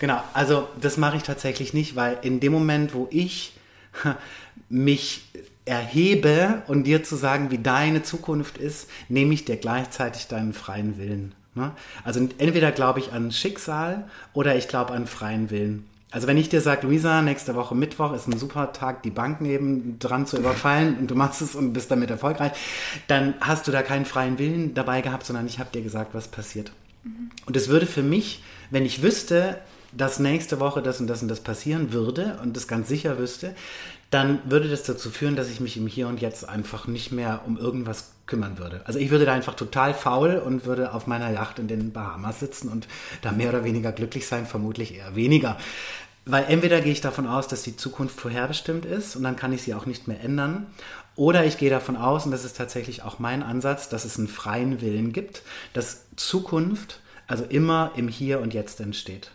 Genau, 0.00 0.22
also 0.32 0.68
das 0.80 0.96
mache 0.96 1.16
ich 1.16 1.22
tatsächlich 1.22 1.74
nicht, 1.74 1.96
weil 1.96 2.18
in 2.22 2.40
dem 2.40 2.52
Moment, 2.52 2.94
wo 2.94 3.08
ich 3.10 3.54
mich 4.68 5.24
erhebe 5.64 6.62
und 6.66 6.84
dir 6.84 7.04
zu 7.04 7.16
sagen, 7.16 7.50
wie 7.50 7.58
deine 7.58 8.02
Zukunft 8.02 8.58
ist, 8.58 8.88
nehme 9.08 9.34
ich 9.34 9.44
dir 9.44 9.56
gleichzeitig 9.56 10.26
deinen 10.26 10.52
freien 10.52 10.98
Willen. 10.98 11.34
Ne? 11.54 11.72
Also 12.04 12.20
entweder 12.38 12.72
glaube 12.72 12.98
ich 13.00 13.12
an 13.12 13.30
Schicksal 13.30 14.08
oder 14.32 14.56
ich 14.56 14.68
glaube 14.68 14.92
an 14.92 15.06
freien 15.06 15.50
Willen. 15.50 15.88
Also 16.12 16.26
wenn 16.26 16.36
ich 16.36 16.50
dir 16.50 16.60
sage, 16.60 16.86
Luisa, 16.86 17.22
nächste 17.22 17.54
Woche 17.54 17.74
Mittwoch 17.74 18.12
ist 18.12 18.28
ein 18.28 18.38
super 18.38 18.72
Tag, 18.72 19.02
die 19.02 19.10
Banken 19.10 19.46
eben 19.46 19.98
dran 19.98 20.26
zu 20.26 20.36
überfallen 20.36 20.98
und 20.98 21.10
du 21.10 21.14
machst 21.14 21.40
es 21.40 21.54
und 21.54 21.72
bist 21.72 21.90
damit 21.90 22.10
erfolgreich, 22.10 22.52
dann 23.08 23.34
hast 23.40 23.66
du 23.66 23.72
da 23.72 23.82
keinen 23.82 24.04
freien 24.04 24.38
Willen 24.38 24.74
dabei 24.74 25.00
gehabt, 25.00 25.24
sondern 25.24 25.46
ich 25.46 25.58
habe 25.58 25.70
dir 25.72 25.82
gesagt, 25.82 26.14
was 26.14 26.28
passiert. 26.28 26.72
Und 27.46 27.56
es 27.56 27.68
würde 27.68 27.86
für 27.86 28.02
mich, 28.02 28.42
wenn 28.70 28.84
ich 28.84 29.02
wüsste, 29.02 29.58
dass 29.92 30.18
nächste 30.18 30.60
Woche 30.60 30.82
das 30.82 31.00
und 31.00 31.06
das 31.06 31.22
und 31.22 31.28
das 31.28 31.40
passieren 31.40 31.92
würde 31.92 32.38
und 32.42 32.56
das 32.56 32.68
ganz 32.68 32.88
sicher 32.88 33.18
wüsste, 33.18 33.54
dann 34.10 34.40
würde 34.44 34.68
das 34.68 34.82
dazu 34.82 35.10
führen, 35.10 35.36
dass 35.36 35.48
ich 35.48 35.60
mich 35.60 35.78
im 35.78 35.86
Hier 35.86 36.06
und 36.06 36.20
Jetzt 36.20 36.46
einfach 36.46 36.86
nicht 36.86 37.12
mehr 37.12 37.40
um 37.46 37.56
irgendwas 37.56 38.12
kümmern 38.26 38.58
würde. 38.58 38.82
Also 38.84 38.98
ich 38.98 39.10
würde 39.10 39.24
da 39.24 39.32
einfach 39.32 39.54
total 39.54 39.94
faul 39.94 40.36
und 40.36 40.66
würde 40.66 40.92
auf 40.92 41.06
meiner 41.06 41.30
Yacht 41.30 41.58
in 41.58 41.66
den 41.66 41.92
Bahamas 41.92 42.40
sitzen 42.40 42.68
und 42.68 42.86
da 43.22 43.32
mehr 43.32 43.48
oder 43.48 43.64
weniger 43.64 43.90
glücklich 43.90 44.26
sein, 44.26 44.46
vermutlich 44.46 44.96
eher 44.96 45.16
weniger. 45.16 45.56
Weil 46.24 46.44
entweder 46.44 46.80
gehe 46.80 46.92
ich 46.92 47.00
davon 47.00 47.26
aus, 47.26 47.48
dass 47.48 47.62
die 47.62 47.76
Zukunft 47.76 48.20
vorherbestimmt 48.20 48.84
ist 48.84 49.16
und 49.16 49.24
dann 49.24 49.36
kann 49.36 49.52
ich 49.52 49.62
sie 49.62 49.74
auch 49.74 49.86
nicht 49.86 50.06
mehr 50.06 50.20
ändern. 50.20 50.66
Oder 51.16 51.44
ich 51.44 51.58
gehe 51.58 51.70
davon 51.70 51.96
aus, 51.96 52.24
und 52.24 52.30
das 52.30 52.44
ist 52.44 52.56
tatsächlich 52.56 53.02
auch 53.02 53.18
mein 53.18 53.42
Ansatz, 53.42 53.88
dass 53.88 54.04
es 54.04 54.18
einen 54.18 54.28
freien 54.28 54.80
Willen 54.80 55.12
gibt, 55.12 55.42
dass 55.72 56.06
Zukunft 56.16 57.00
also 57.26 57.44
immer 57.44 57.92
im 57.96 58.08
Hier 58.08 58.40
und 58.40 58.54
Jetzt 58.54 58.80
entsteht. 58.80 59.32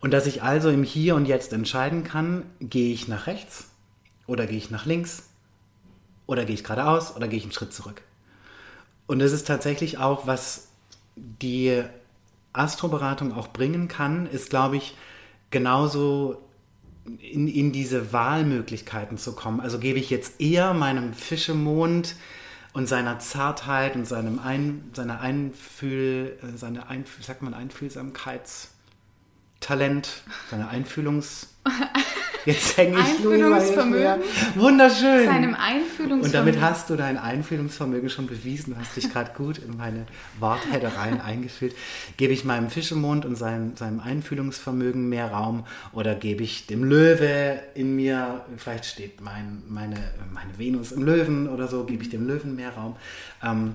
Und 0.00 0.12
dass 0.12 0.26
ich 0.26 0.42
also 0.42 0.68
im 0.68 0.82
Hier 0.82 1.16
und 1.16 1.26
Jetzt 1.26 1.52
entscheiden 1.52 2.04
kann, 2.04 2.44
gehe 2.60 2.92
ich 2.92 3.08
nach 3.08 3.26
rechts 3.26 3.70
oder 4.26 4.46
gehe 4.46 4.58
ich 4.58 4.70
nach 4.70 4.84
links 4.84 5.24
oder 6.26 6.44
gehe 6.44 6.54
ich 6.54 6.64
geradeaus 6.64 7.16
oder 7.16 7.28
gehe 7.28 7.38
ich 7.38 7.44
einen 7.44 7.52
Schritt 7.52 7.72
zurück. 7.72 8.02
Und 9.06 9.20
das 9.20 9.32
ist 9.32 9.46
tatsächlich 9.46 9.98
auch, 9.98 10.26
was 10.26 10.68
die 11.16 11.82
Astroberatung 12.52 13.32
auch 13.32 13.48
bringen 13.48 13.88
kann, 13.88 14.26
ist, 14.26 14.50
glaube 14.50 14.76
ich, 14.76 14.96
genauso 15.56 16.44
in, 17.06 17.48
in 17.48 17.72
diese 17.72 18.12
Wahlmöglichkeiten 18.12 19.16
zu 19.16 19.34
kommen. 19.34 19.62
Also 19.62 19.78
gebe 19.78 19.98
ich 19.98 20.10
jetzt 20.10 20.38
eher 20.38 20.74
meinem 20.74 21.14
Fischemond 21.14 22.14
und 22.74 22.86
seiner 22.86 23.18
Zartheit 23.20 23.96
und 23.96 24.06
seinem 24.06 24.38
Ein, 24.38 24.90
seiner 24.92 25.22
Einfühl, 25.22 26.38
äh, 26.42 26.58
seine 26.58 26.90
Einfühl, 26.90 27.24
sagt 27.24 27.40
man 27.40 27.54
Einfühlsamkeitstalent, 27.54 30.24
seine 30.50 30.68
Einfühlungs... 30.68 31.54
Jetzt 32.46 32.76
hänge 32.76 32.98
ich 32.98 33.04
Einfühlungsvermögen. 33.04 34.22
Wunderschön. 34.54 35.26
Seinem 35.26 35.50
Und 35.50 35.56
Einfühlungsvermögen. 35.56 36.32
damit 36.32 36.60
hast 36.60 36.88
du 36.88 36.96
dein 36.96 37.18
Einfühlungsvermögen 37.18 38.08
schon 38.08 38.28
bewiesen, 38.28 38.74
du 38.74 38.80
hast 38.80 38.96
dich 38.96 39.12
gerade 39.12 39.32
gut 39.36 39.58
in 39.58 39.76
meine 39.76 40.06
Wortheddereien 40.38 41.20
eingefühlt. 41.20 41.74
Gebe 42.16 42.32
ich 42.32 42.44
meinem 42.44 42.70
Fischemond 42.70 43.24
und 43.24 43.34
seinem, 43.34 43.76
seinem 43.76 44.00
Einfühlungsvermögen 44.00 45.08
mehr 45.08 45.32
Raum 45.32 45.66
oder 45.92 46.14
gebe 46.14 46.44
ich 46.44 46.66
dem 46.66 46.84
Löwe 46.84 47.60
in 47.74 47.96
mir, 47.96 48.44
vielleicht 48.56 48.86
steht 48.86 49.20
mein, 49.20 49.62
meine, 49.68 49.96
meine 50.32 50.56
Venus 50.56 50.92
im 50.92 51.02
Löwen 51.02 51.48
oder 51.48 51.66
so, 51.66 51.84
gebe 51.84 52.02
ich 52.04 52.10
dem 52.10 52.26
Löwen 52.26 52.54
mehr 52.54 52.70
Raum. 52.70 52.96
Ähm, 53.42 53.74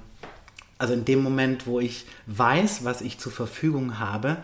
also 0.77 0.95
in 0.95 1.05
dem 1.05 1.21
Moment, 1.21 1.67
wo 1.67 1.79
ich 1.79 2.07
weiß, 2.25 2.83
was 2.83 3.01
ich 3.01 3.19
zur 3.19 3.31
Verfügung 3.31 3.99
habe, 3.99 4.37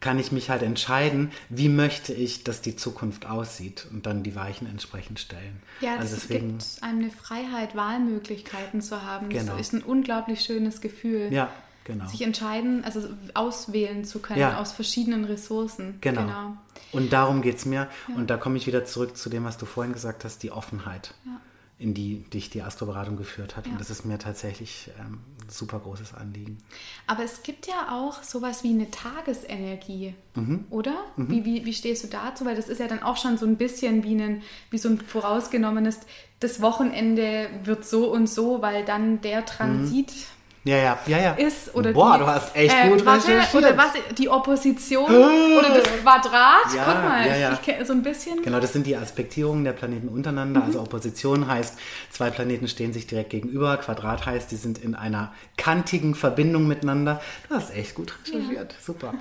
kann 0.00 0.18
ich 0.18 0.32
mich 0.32 0.50
halt 0.50 0.62
entscheiden, 0.62 1.30
wie 1.48 1.68
möchte 1.68 2.12
ich, 2.12 2.42
dass 2.42 2.62
die 2.62 2.74
Zukunft 2.74 3.26
aussieht 3.26 3.86
und 3.92 4.06
dann 4.06 4.22
die 4.22 4.34
Weichen 4.34 4.66
entsprechend 4.66 5.20
stellen. 5.20 5.62
Ja, 5.80 5.96
also 5.96 6.14
das 6.14 6.26
deswegen, 6.26 6.58
gibt 6.58 6.82
einem 6.82 7.00
eine 7.00 7.10
Freiheit, 7.10 7.76
Wahlmöglichkeiten 7.76 8.80
zu 8.80 9.02
haben. 9.02 9.28
Genau. 9.28 9.52
Das 9.52 9.60
ist 9.60 9.74
ein 9.74 9.82
unglaublich 9.82 10.40
schönes 10.40 10.80
Gefühl. 10.80 11.32
Ja, 11.32 11.50
genau. 11.84 12.06
Sich 12.06 12.22
entscheiden, 12.22 12.82
also 12.84 13.08
auswählen 13.34 14.04
zu 14.04 14.20
können 14.20 14.40
ja. 14.40 14.58
aus 14.58 14.72
verschiedenen 14.72 15.24
Ressourcen. 15.24 15.98
Genau. 16.00 16.22
genau. 16.22 16.56
Und 16.92 17.12
darum 17.12 17.42
geht 17.42 17.58
es 17.58 17.66
mir. 17.66 17.88
Ja. 18.08 18.14
Und 18.14 18.30
da 18.30 18.38
komme 18.38 18.56
ich 18.56 18.66
wieder 18.66 18.84
zurück 18.84 19.16
zu 19.16 19.28
dem, 19.28 19.44
was 19.44 19.58
du 19.58 19.66
vorhin 19.66 19.92
gesagt 19.92 20.24
hast, 20.24 20.42
die 20.42 20.50
Offenheit. 20.50 21.14
Ja 21.26 21.40
in 21.80 21.94
die 21.94 22.18
dich 22.30 22.50
die 22.50 22.62
Astroberatung 22.62 23.16
geführt 23.16 23.56
hat. 23.56 23.66
Ja. 23.66 23.72
Und 23.72 23.80
das 23.80 23.88
ist 23.88 24.04
mir 24.04 24.18
tatsächlich 24.18 24.90
ähm, 25.00 25.20
ein 25.42 25.48
super 25.48 25.78
großes 25.78 26.12
Anliegen. 26.12 26.58
Aber 27.06 27.24
es 27.24 27.42
gibt 27.42 27.66
ja 27.66 27.88
auch 27.90 28.22
sowas 28.22 28.62
wie 28.62 28.68
eine 28.68 28.90
Tagesenergie, 28.90 30.14
mhm. 30.34 30.66
oder? 30.68 30.94
Mhm. 31.16 31.30
Wie, 31.30 31.44
wie, 31.46 31.64
wie 31.64 31.72
stehst 31.72 32.04
du 32.04 32.08
dazu? 32.08 32.44
Weil 32.44 32.54
das 32.54 32.68
ist 32.68 32.80
ja 32.80 32.86
dann 32.86 33.02
auch 33.02 33.16
schon 33.16 33.38
so 33.38 33.46
ein 33.46 33.56
bisschen 33.56 34.04
wie, 34.04 34.12
einen, 34.12 34.42
wie 34.70 34.76
so 34.76 34.90
ein 34.90 35.00
vorausgenommenes, 35.00 36.00
das 36.38 36.60
Wochenende 36.60 37.48
wird 37.64 37.86
so 37.86 38.12
und 38.12 38.28
so, 38.28 38.60
weil 38.60 38.84
dann 38.84 39.22
der 39.22 39.46
Transit. 39.46 40.10
Mhm 40.10 40.39
ja, 40.64 40.76
ja, 40.76 40.98
ja, 41.06 41.18
ja. 41.18 41.32
ist 41.32 41.74
oder 41.74 41.92
Boah, 41.92 42.18
die, 42.18 42.24
du 42.24 42.26
hast 42.26 42.54
echt 42.54 42.74
äh, 42.74 42.88
gut 42.90 43.06
warte, 43.06 43.28
recherchiert. 43.28 43.64
Oder 43.64 43.78
was, 43.78 43.92
die 44.18 44.28
Opposition 44.28 45.10
oder 45.10 45.68
das 45.70 45.84
Quadrat, 46.02 46.74
ja, 46.76 46.84
guck 46.84 47.02
mal, 47.02 47.26
ja, 47.26 47.36
ja. 47.36 47.52
ich 47.54 47.62
kenne 47.62 47.86
so 47.86 47.94
ein 47.94 48.02
bisschen. 48.02 48.42
Genau, 48.42 48.60
das 48.60 48.74
sind 48.74 48.86
die 48.86 48.94
Aspektierungen 48.94 49.64
der 49.64 49.72
Planeten 49.72 50.08
untereinander. 50.08 50.60
Mhm. 50.60 50.66
Also 50.66 50.80
Opposition 50.80 51.46
heißt, 51.46 51.78
zwei 52.10 52.28
Planeten 52.30 52.68
stehen 52.68 52.92
sich 52.92 53.06
direkt 53.06 53.30
gegenüber. 53.30 53.78
Quadrat 53.78 54.26
heißt, 54.26 54.50
die 54.50 54.56
sind 54.56 54.76
in 54.76 54.94
einer 54.94 55.32
kantigen 55.56 56.14
Verbindung 56.14 56.68
miteinander. 56.68 57.22
Du 57.48 57.54
hast 57.54 57.74
echt 57.74 57.94
gut 57.94 58.14
recherchiert, 58.22 58.72
ja. 58.72 58.78
super. 58.84 59.14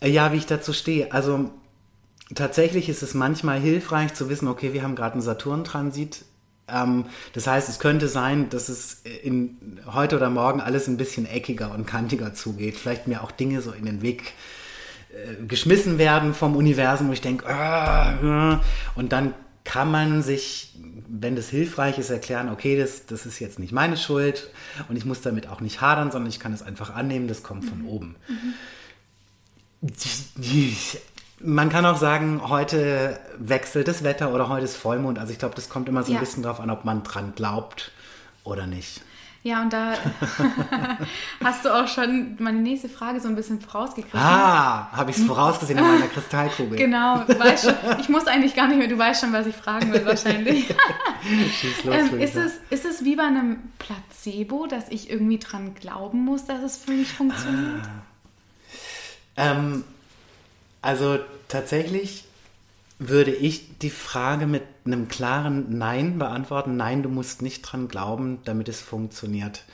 Äh, 0.00 0.08
ja, 0.08 0.32
wie 0.32 0.38
ich 0.38 0.46
dazu 0.46 0.72
stehe, 0.72 1.12
also 1.12 1.50
tatsächlich 2.34 2.88
ist 2.88 3.02
es 3.02 3.12
manchmal 3.12 3.60
hilfreich 3.60 4.14
zu 4.14 4.30
wissen, 4.30 4.48
okay, 4.48 4.72
wir 4.72 4.82
haben 4.82 4.96
gerade 4.96 5.12
einen 5.12 5.22
Saturn-Transit 5.22 6.24
ähm, 6.68 7.06
das 7.32 7.46
heißt, 7.46 7.68
es 7.68 7.78
könnte 7.78 8.08
sein, 8.08 8.48
dass 8.48 8.68
es 8.68 9.02
in, 9.22 9.80
heute 9.92 10.16
oder 10.16 10.30
morgen 10.30 10.60
alles 10.60 10.88
ein 10.88 10.96
bisschen 10.96 11.26
eckiger 11.26 11.72
und 11.72 11.86
kantiger 11.86 12.34
zugeht. 12.34 12.76
Vielleicht 12.76 13.06
mir 13.06 13.22
auch 13.22 13.30
Dinge 13.30 13.60
so 13.60 13.72
in 13.72 13.84
den 13.84 14.02
Weg 14.02 14.32
äh, 15.12 15.44
geschmissen 15.46 15.98
werden 15.98 16.34
vom 16.34 16.56
Universum, 16.56 17.08
wo 17.08 17.12
ich 17.12 17.20
denke, 17.20 17.46
ah, 17.48 18.60
und 18.94 19.12
dann 19.12 19.34
kann 19.64 19.90
man 19.90 20.22
sich, 20.22 20.74
wenn 21.08 21.36
das 21.36 21.48
hilfreich 21.48 21.98
ist, 21.98 22.10
erklären, 22.10 22.50
okay, 22.50 22.78
das, 22.78 23.06
das 23.06 23.24
ist 23.24 23.38
jetzt 23.40 23.58
nicht 23.58 23.72
meine 23.72 23.96
Schuld 23.96 24.50
und 24.90 24.96
ich 24.96 25.06
muss 25.06 25.22
damit 25.22 25.48
auch 25.48 25.62
nicht 25.62 25.80
hadern, 25.80 26.10
sondern 26.10 26.28
ich 26.28 26.38
kann 26.38 26.52
es 26.52 26.62
einfach 26.62 26.94
annehmen, 26.94 27.28
das 27.28 27.42
kommt 27.42 27.64
von 27.64 27.80
mhm. 27.80 27.88
oben. 27.88 28.16
Mhm 28.28 28.54
man 31.40 31.68
kann 31.68 31.84
auch 31.84 31.96
sagen, 31.96 32.48
heute 32.48 33.18
wechselt 33.38 33.88
das 33.88 34.04
Wetter 34.04 34.32
oder 34.32 34.48
heute 34.48 34.64
ist 34.64 34.76
Vollmond. 34.76 35.18
Also 35.18 35.32
ich 35.32 35.38
glaube, 35.38 35.54
das 35.54 35.68
kommt 35.68 35.88
immer 35.88 36.02
so 36.02 36.12
ein 36.12 36.14
ja. 36.14 36.20
bisschen 36.20 36.42
darauf 36.42 36.60
an, 36.60 36.70
ob 36.70 36.84
man 36.84 37.02
dran 37.02 37.32
glaubt 37.34 37.90
oder 38.44 38.66
nicht. 38.66 39.02
Ja, 39.44 39.60
und 39.60 39.74
da 39.74 39.92
hast 41.44 41.66
du 41.66 41.68
auch 41.68 41.86
schon 41.86 42.36
meine 42.38 42.60
nächste 42.60 42.88
Frage 42.88 43.20
so 43.20 43.28
ein 43.28 43.36
bisschen 43.36 43.60
vorausgegriffen. 43.60 44.18
Ah, 44.18 44.90
habe 44.92 45.10
ich 45.10 45.18
es 45.18 45.24
vorausgesehen 45.24 45.78
in 45.78 45.84
meiner 45.84 46.06
Kristallkugel. 46.06 46.78
Genau, 46.78 47.22
weißt 47.28 47.66
schon, 47.66 47.74
ich 48.00 48.08
muss 48.08 48.26
eigentlich 48.26 48.56
gar 48.56 48.68
nicht 48.68 48.78
mehr, 48.78 48.88
du 48.88 48.96
weißt 48.96 49.20
schon, 49.20 49.34
was 49.34 49.46
ich 49.46 49.54
fragen 49.54 49.92
will 49.92 50.06
wahrscheinlich. 50.06 50.64
Schieß 51.60 51.84
los, 51.84 51.94
ähm, 51.94 52.20
ist, 52.20 52.36
es, 52.36 52.52
ist 52.70 52.86
es 52.86 53.04
wie 53.04 53.16
bei 53.16 53.24
einem 53.24 53.58
Placebo, 53.78 54.66
dass 54.66 54.88
ich 54.88 55.10
irgendwie 55.10 55.38
dran 55.38 55.74
glauben 55.74 56.24
muss, 56.24 56.46
dass 56.46 56.62
es 56.62 56.78
für 56.78 56.92
mich 56.92 57.12
funktioniert? 57.12 57.82
Ah. 59.36 59.50
Ähm, 59.52 59.84
also 60.84 61.18
tatsächlich 61.48 62.24
würde 62.98 63.30
ich 63.30 63.78
die 63.78 63.90
Frage 63.90 64.46
mit 64.46 64.62
einem 64.84 65.08
klaren 65.08 65.78
Nein 65.78 66.18
beantworten. 66.18 66.76
Nein, 66.76 67.02
du 67.02 67.08
musst 67.08 67.40
nicht 67.40 67.62
dran 67.62 67.88
glauben, 67.88 68.40
damit 68.44 68.68
es 68.68 68.82
funktioniert. 68.82 69.64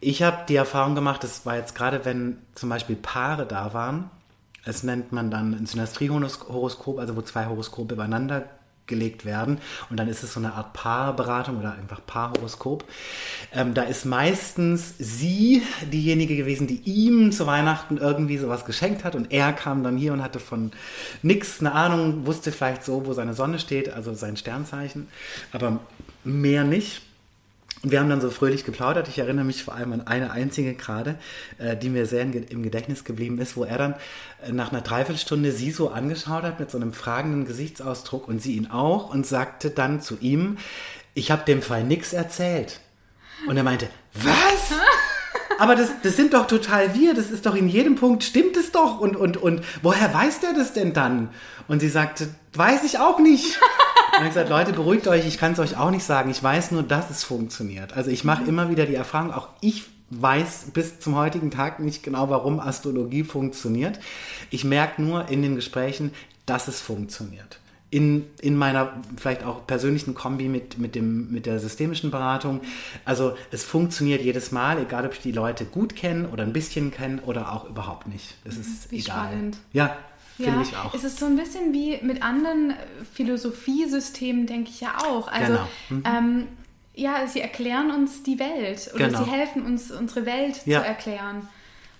Ich 0.00 0.24
habe 0.24 0.44
die 0.48 0.56
Erfahrung 0.56 0.96
gemacht, 0.96 1.22
das 1.22 1.46
war 1.46 1.56
jetzt 1.56 1.76
gerade, 1.76 2.04
wenn 2.04 2.38
zum 2.56 2.68
Beispiel 2.68 2.96
Paare 2.96 3.46
da 3.46 3.72
waren, 3.72 4.10
es 4.64 4.82
nennt 4.82 5.12
man 5.12 5.30
dann 5.30 5.54
ein 5.54 5.66
Synastriehoroskop, 5.66 6.98
also 6.98 7.14
wo 7.14 7.22
zwei 7.22 7.46
Horoskope 7.46 7.94
übereinander 7.94 8.48
gelegt 8.86 9.24
werden. 9.24 9.58
Und 9.90 9.98
dann 9.98 10.08
ist 10.08 10.22
es 10.22 10.32
so 10.32 10.40
eine 10.40 10.54
Art 10.54 10.72
Paarberatung 10.72 11.58
oder 11.58 11.72
einfach 11.72 12.00
Paarhoroskop. 12.06 12.84
Ähm, 13.52 13.74
da 13.74 13.82
ist 13.82 14.04
meistens 14.04 14.94
sie 14.98 15.62
diejenige 15.92 16.36
gewesen, 16.36 16.66
die 16.66 16.80
ihm 16.84 17.32
zu 17.32 17.46
Weihnachten 17.46 17.96
irgendwie 17.98 18.38
sowas 18.38 18.64
geschenkt 18.64 19.04
hat. 19.04 19.14
Und 19.14 19.32
er 19.32 19.52
kam 19.52 19.82
dann 19.82 19.96
hier 19.96 20.12
und 20.12 20.22
hatte 20.22 20.40
von 20.40 20.72
nichts 21.22 21.60
eine 21.60 21.72
Ahnung, 21.72 22.26
wusste 22.26 22.52
vielleicht 22.52 22.84
so, 22.84 23.06
wo 23.06 23.12
seine 23.12 23.34
Sonne 23.34 23.58
steht, 23.58 23.92
also 23.92 24.14
sein 24.14 24.36
Sternzeichen, 24.36 25.08
aber 25.52 25.80
mehr 26.24 26.64
nicht. 26.64 27.05
Und 27.86 27.92
wir 27.92 28.00
haben 28.00 28.10
dann 28.10 28.20
so 28.20 28.30
fröhlich 28.30 28.64
geplaudert. 28.64 29.06
Ich 29.06 29.20
erinnere 29.20 29.44
mich 29.44 29.62
vor 29.62 29.76
allem 29.76 29.92
an 29.92 30.08
eine 30.08 30.32
einzige 30.32 30.74
gerade, 30.74 31.14
äh, 31.58 31.76
die 31.76 31.88
mir 31.88 32.04
sehr 32.06 32.22
im 32.22 32.64
Gedächtnis 32.64 33.04
geblieben 33.04 33.38
ist, 33.38 33.56
wo 33.56 33.62
er 33.62 33.78
dann 33.78 33.94
äh, 34.44 34.50
nach 34.50 34.72
einer 34.72 34.80
Dreiviertelstunde 34.80 35.52
sie 35.52 35.70
so 35.70 35.90
angeschaut 35.90 36.42
hat 36.42 36.58
mit 36.58 36.68
so 36.68 36.78
einem 36.78 36.92
fragenden 36.92 37.46
Gesichtsausdruck 37.46 38.26
und 38.26 38.42
sie 38.42 38.56
ihn 38.56 38.66
auch 38.66 39.14
und 39.14 39.24
sagte 39.24 39.70
dann 39.70 40.00
zu 40.00 40.18
ihm, 40.20 40.58
ich 41.14 41.30
habe 41.30 41.44
dem 41.44 41.62
Fall 41.62 41.84
nichts 41.84 42.12
erzählt. 42.12 42.80
Und 43.46 43.56
er 43.56 43.62
meinte, 43.62 43.88
was? 44.14 44.76
Aber 45.60 45.76
das, 45.76 45.90
das 46.02 46.16
sind 46.16 46.34
doch 46.34 46.48
total 46.48 46.92
wir, 46.92 47.14
das 47.14 47.30
ist 47.30 47.46
doch 47.46 47.54
in 47.54 47.68
jedem 47.68 47.94
Punkt, 47.94 48.24
stimmt 48.24 48.56
es 48.56 48.72
doch. 48.72 48.98
Und, 48.98 49.14
und, 49.14 49.36
und 49.36 49.62
woher 49.82 50.12
weiß 50.12 50.40
der 50.40 50.54
das 50.54 50.72
denn 50.72 50.92
dann? 50.92 51.28
Und 51.68 51.78
sie 51.78 51.88
sagte, 51.88 52.26
weiß 52.52 52.82
ich 52.82 52.98
auch 52.98 53.20
nicht. 53.20 53.60
Ich 54.18 54.28
gesagt, 54.28 54.48
Leute, 54.48 54.72
beruhigt 54.72 55.06
euch, 55.08 55.26
ich 55.26 55.38
kann 55.38 55.52
es 55.52 55.58
euch 55.58 55.76
auch 55.76 55.90
nicht 55.90 56.04
sagen. 56.04 56.30
Ich 56.30 56.42
weiß 56.42 56.70
nur, 56.70 56.82
dass 56.82 57.10
es 57.10 57.22
funktioniert. 57.22 57.92
Also 57.92 58.10
ich 58.10 58.24
mache 58.24 58.44
immer 58.44 58.70
wieder 58.70 58.86
die 58.86 58.94
Erfahrung, 58.94 59.32
auch 59.32 59.48
ich 59.60 59.84
weiß 60.10 60.68
bis 60.72 61.00
zum 61.00 61.16
heutigen 61.16 61.50
Tag 61.50 61.80
nicht 61.80 62.02
genau, 62.02 62.30
warum 62.30 62.60
Astrologie 62.60 63.24
funktioniert. 63.24 63.98
Ich 64.50 64.64
merke 64.64 65.02
nur 65.02 65.28
in 65.28 65.42
den 65.42 65.54
Gesprächen, 65.56 66.12
dass 66.46 66.68
es 66.68 66.80
funktioniert. 66.80 67.58
In, 67.90 68.26
in 68.40 68.56
meiner 68.56 69.00
vielleicht 69.16 69.44
auch 69.44 69.66
persönlichen 69.66 70.14
Kombi 70.14 70.48
mit, 70.48 70.78
mit, 70.78 70.94
dem, 70.94 71.30
mit 71.30 71.46
der 71.46 71.60
systemischen 71.60 72.10
Beratung. 72.10 72.60
Also 73.04 73.36
es 73.50 73.64
funktioniert 73.64 74.22
jedes 74.22 74.50
Mal, 74.50 74.80
egal 74.80 75.06
ob 75.06 75.12
ich 75.12 75.20
die 75.20 75.32
Leute 75.32 75.64
gut 75.64 75.94
kenne 75.94 76.28
oder 76.28 76.42
ein 76.42 76.52
bisschen 76.52 76.90
kenne 76.90 77.22
oder 77.22 77.52
auch 77.52 77.64
überhaupt 77.68 78.08
nicht. 78.08 78.34
Es 78.44 78.56
ist 78.56 78.90
Wie 78.90 78.98
egal. 78.98 79.28
Spannend. 79.28 79.58
Ja, 79.72 79.96
Finde 80.36 80.62
ich 80.62 80.76
auch. 80.76 80.94
Es 80.94 81.04
ist 81.04 81.18
so 81.18 81.26
ein 81.26 81.36
bisschen 81.36 81.72
wie 81.72 81.98
mit 82.02 82.22
anderen 82.22 82.74
Philosophiesystemen, 83.14 84.46
denke 84.46 84.70
ich 84.70 84.80
ja 84.80 84.98
auch. 84.98 85.28
Also, 85.28 85.52
genau. 85.52 85.68
Mhm. 85.88 86.02
ähm, 86.04 86.48
ja, 86.94 87.26
sie 87.26 87.40
erklären 87.40 87.90
uns 87.90 88.22
die 88.22 88.38
Welt 88.38 88.90
oder 88.94 89.06
genau. 89.06 89.24
sie 89.24 89.30
helfen 89.30 89.64
uns, 89.64 89.90
unsere 89.90 90.26
Welt 90.26 90.60
ja. 90.66 90.80
zu 90.80 90.86
erklären. 90.86 91.48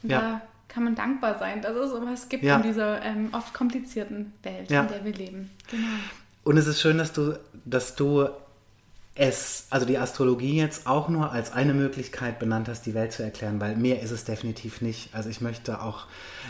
Und 0.03 0.11
ja. 0.11 0.20
da 0.20 0.40
kann 0.68 0.85
man 0.85 0.94
dankbar 0.94 1.38
sein, 1.38 1.62
dass 1.62 1.75
es 1.77 1.90
sowas 1.90 2.29
gibt 2.29 2.44
ja. 2.44 2.57
in 2.57 2.62
dieser 2.62 3.03
ähm, 3.03 3.29
oft 3.33 3.55
komplizierten 3.55 4.33
Welt, 4.42 4.70
in 4.70 4.88
der 4.88 5.05
wir 5.05 5.12
leben. 5.12 5.51
Genau. 5.70 5.87
Und 6.44 6.57
es 6.59 6.66
ist 6.66 6.81
schön, 6.81 6.99
dass 6.99 7.12
du, 7.12 7.38
dass 7.64 7.96
du 7.96 8.29
es, 9.18 9.66
also 9.70 9.87
die 9.87 9.96
Astrologie 9.96 10.59
jetzt 10.59 10.87
auch 10.87 11.09
nur 11.09 11.33
als 11.33 11.50
eine 11.50 11.72
Möglichkeit 11.72 12.38
benannt 12.38 12.68
hast, 12.68 12.85
die 12.85 12.92
Welt 12.92 13.12
zu 13.12 13.22
erklären, 13.22 13.61
weil 13.61 13.74
mehr 13.74 14.02
ist 14.02 14.11
es 14.11 14.24
definitiv 14.24 14.83
nicht. 14.83 15.09
Also 15.14 15.31
ich 15.31 15.40
möchte 15.40 15.81
auch 15.81 16.05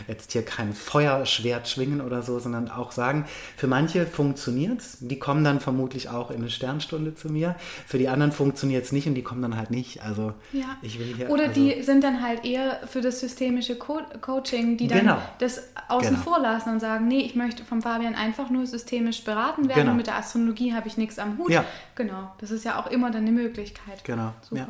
jetzt 0.07 0.33
hier 0.33 0.43
kein 0.43 0.73
Feuerschwert 0.73 1.69
schwingen 1.69 2.01
oder 2.01 2.23
so, 2.23 2.39
sondern 2.39 2.69
auch 2.69 2.91
sagen, 2.91 3.25
für 3.55 3.67
manche 3.67 4.05
funktioniert 4.05 4.81
es, 4.81 4.97
die 4.99 5.17
kommen 5.17 5.45
dann 5.45 5.61
vermutlich 5.61 6.09
auch 6.09 6.29
in 6.29 6.37
eine 6.37 6.49
Sternstunde 6.49 7.15
zu 7.15 7.29
mir. 7.29 7.55
Für 7.85 7.97
die 7.97 8.09
anderen 8.09 8.33
funktioniert 8.33 8.83
es 8.83 8.91
nicht 8.91 9.07
und 9.07 9.15
die 9.15 9.23
kommen 9.23 9.41
dann 9.41 9.55
halt 9.55 9.71
nicht. 9.71 10.03
Also 10.03 10.33
ja. 10.51 10.77
ich 10.81 10.99
will 10.99 11.13
hier. 11.15 11.29
Oder 11.29 11.47
also, 11.47 11.61
die 11.61 11.81
sind 11.83 12.03
dann 12.03 12.21
halt 12.21 12.43
eher 12.43 12.81
für 12.87 12.99
das 12.99 13.21
systemische 13.21 13.77
Co 13.77 14.01
Coaching, 14.21 14.75
die 14.75 14.87
dann 14.87 14.99
genau. 14.99 15.17
das 15.39 15.61
außen 15.87 16.11
genau. 16.11 16.21
vor 16.21 16.39
lassen 16.39 16.69
und 16.71 16.79
sagen, 16.81 17.07
nee, 17.07 17.21
ich 17.21 17.35
möchte 17.35 17.63
vom 17.63 17.81
Fabian 17.81 18.13
einfach 18.13 18.49
nur 18.49 18.67
systemisch 18.67 19.23
beraten 19.23 19.69
werden 19.69 19.79
genau. 19.79 19.91
und 19.91 19.97
mit 19.97 20.07
der 20.07 20.17
Astrologie 20.17 20.73
habe 20.73 20.87
ich 20.87 20.97
nichts 20.97 21.17
am 21.17 21.37
Hut. 21.37 21.49
Ja. 21.49 21.63
Genau. 21.95 22.31
Das 22.39 22.51
ist 22.51 22.56
ja 22.63 22.79
auch 22.81 22.87
immer 22.87 23.11
dann 23.11 23.23
eine 23.23 23.31
Möglichkeit. 23.31 24.03
Genau. 24.03 24.33
Super. 24.41 24.61
Ja. 24.61 24.67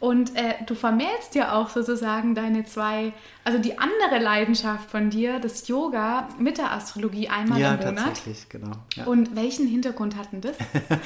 Und 0.00 0.34
äh, 0.34 0.54
du 0.66 0.74
vermählst 0.74 1.34
ja 1.34 1.52
auch 1.52 1.68
sozusagen 1.68 2.34
deine 2.34 2.64
zwei, 2.64 3.12
also 3.44 3.58
die 3.58 3.78
andere 3.78 4.18
Leidenschaft 4.18 4.90
von 4.90 5.10
dir, 5.10 5.40
das 5.40 5.68
Yoga 5.68 6.28
mit 6.38 6.56
der 6.56 6.72
Astrologie 6.72 7.28
einmal 7.28 7.60
ja, 7.60 7.74
im 7.74 7.80
Monat. 7.80 7.96
Ja, 7.96 8.04
tatsächlich, 8.04 8.48
genau. 8.48 8.72
Ja. 8.94 9.04
Und 9.04 9.36
welchen 9.36 9.66
Hintergrund 9.66 10.16
hatten 10.16 10.40
das? 10.40 10.56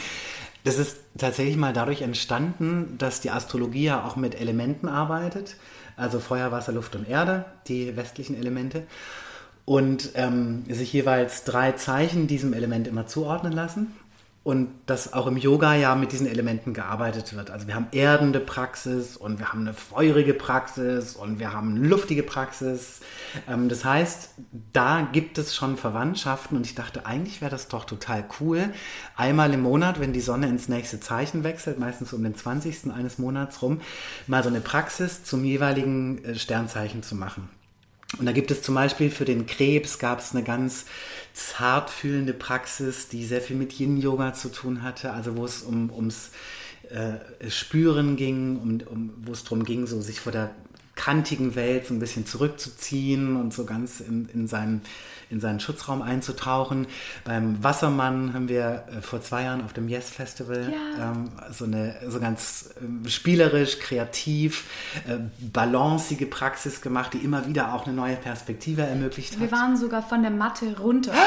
das 0.65 0.79
ist 0.79 0.99
tatsächlich 1.19 1.57
mal 1.57 1.73
dadurch 1.73 2.03
entstanden, 2.03 2.95
dass 2.99 3.21
die 3.21 3.31
Astrologie 3.31 3.85
ja 3.85 4.05
auch 4.05 4.15
mit 4.15 4.41
Elementen 4.41 4.89
arbeitet. 4.89 5.57
Also 5.97 6.21
Feuer, 6.21 6.53
Wasser, 6.53 6.73
Luft 6.73 6.95
und 6.95 7.09
Erde, 7.09 7.47
die 7.67 7.97
westlichen 7.97 8.37
Elemente. 8.37 8.85
Und 9.65 10.11
ähm, 10.15 10.65
sich 10.69 10.93
jeweils 10.93 11.45
drei 11.45 11.73
Zeichen 11.73 12.27
diesem 12.27 12.53
Element 12.53 12.87
immer 12.87 13.07
zuordnen 13.07 13.53
lassen. 13.53 13.97
Und 14.45 14.69
dass 14.85 15.15
auch 15.15 15.27
im 15.27 15.39
Yoga 15.39 15.75
ja 15.75 15.95
mit 15.95 16.13
diesen 16.13 16.27
Elementen 16.27 16.75
gearbeitet 16.75 17.35
wird. 17.35 17.51
Also 17.51 17.67
wir 17.67 17.75
haben 17.75 17.87
erdende 17.93 18.41
Praxis 18.41 19.17
und 19.17 19.39
wir 19.39 19.49
haben 19.49 19.61
eine 19.61 19.73
feurige 19.73 20.35
Praxis 20.35 21.17
und 21.17 21.39
wir 21.39 21.55
haben 21.55 21.77
eine 21.77 21.89
luftige 21.89 22.23
Praxis. 22.23 23.01
Ähm, 23.49 23.71
das 23.71 23.87
heißt, 23.87 24.35
da 24.75 25.09
gibt 25.11 25.39
es 25.39 25.55
schon 25.55 25.79
Verwandtschaften 25.79 26.59
und 26.59 26.67
ich 26.67 26.75
dachte, 26.75 27.07
eigentlich 27.07 27.41
wäre 27.41 27.51
das 27.51 27.69
doch 27.69 27.87
total 27.87 28.27
cool, 28.39 28.69
einmal 29.17 29.53
im 29.55 29.63
Monat, 29.63 29.99
wenn 29.99 30.13
die 30.13 30.21
Sonne 30.21 30.47
ins 30.49 30.69
nächste 30.69 31.01
Zeichen 31.01 31.43
wechselt, 31.43 31.79
meistens 31.79 32.13
um 32.13 32.23
den 32.23 32.35
20. 32.35 32.93
eines 32.93 33.17
Monats 33.19 33.63
rum, 33.63 33.81
mal 34.27 34.43
so 34.43 34.51
eine 34.51 34.61
Praxis 34.61 35.25
zum 35.25 35.43
jeweiligen 35.43 36.23
äh, 36.23 36.35
Sternzeichen 36.35 37.03
zu 37.03 37.15
machen. 37.15 37.49
Und 38.19 38.27
da 38.27 38.33
gibt 38.33 38.51
es 38.51 38.63
zum 38.63 38.75
Beispiel 38.75 39.11
für 39.11 39.25
den 39.25 39.47
Krebs 39.47 39.99
gab 39.99 40.21
es 40.21 40.33
eine 40.33 40.45
ganz 40.45 40.87
zartfühlende 41.33 42.33
Praxis, 42.33 43.09
die 43.09 43.25
sehr 43.25 43.41
viel 43.41 43.57
mit 43.57 43.79
Yin-Yoga 43.79 44.35
zu 44.35 44.51
tun 44.51 44.83
hatte, 44.83 45.13
also 45.13 45.37
wo 45.37 45.45
es 45.45 45.63
um, 45.63 45.91
ums 45.91 46.31
äh, 46.91 47.51
Spüren 47.51 48.17
ging, 48.17 48.57
um, 48.57 48.81
um, 48.89 49.15
wo 49.25 49.33
es 49.33 49.43
darum 49.43 49.65
ging, 49.65 49.87
so 49.87 50.01
sich 50.01 50.21
vor 50.21 50.33
der 50.33 50.55
kantigen 50.95 51.57
Welt 51.57 51.87
so 51.87 51.95
ein 51.95 51.99
bisschen 51.99 52.27
zurückzuziehen 52.27 53.37
und 53.37 53.53
so 53.53 53.65
ganz 53.65 54.01
in, 54.01 54.29
in 54.33 54.47
seinen 54.47 54.83
in 55.31 55.41
seinen 55.41 55.61
Schutzraum 55.61 56.03
einzutauchen. 56.03 56.87
Beim 57.25 57.63
Wassermann 57.63 58.35
haben 58.35 58.49
wir 58.49 58.85
äh, 58.89 59.01
vor 59.01 59.23
zwei 59.23 59.45
Jahren 59.45 59.65
auf 59.65 59.73
dem 59.73 59.89
Yes 59.89 60.11
Festival 60.11 60.73
ja. 60.73 61.11
ähm, 61.11 61.31
so 61.53 61.65
eine 61.65 61.97
so 62.09 62.21
ganz 62.21 62.75
äh, 62.77 63.09
spielerisch, 63.09 63.79
kreativ, 63.79 64.65
äh, 65.09 65.19
balancige 65.39 66.27
Praxis 66.27 66.81
gemacht, 66.81 67.15
die 67.15 67.19
immer 67.19 67.47
wieder 67.47 67.75
auch 67.75 67.87
eine 67.87 67.95
neue 67.95 68.17
Perspektive 68.17 68.83
ermöglicht 68.83 69.35
hat. 69.35 69.41
Wir 69.41 69.53
waren 69.53 69.77
sogar 69.77 70.03
von 70.03 70.23
der 70.23 70.31
Matte 70.31 70.79
runter. 70.79 71.13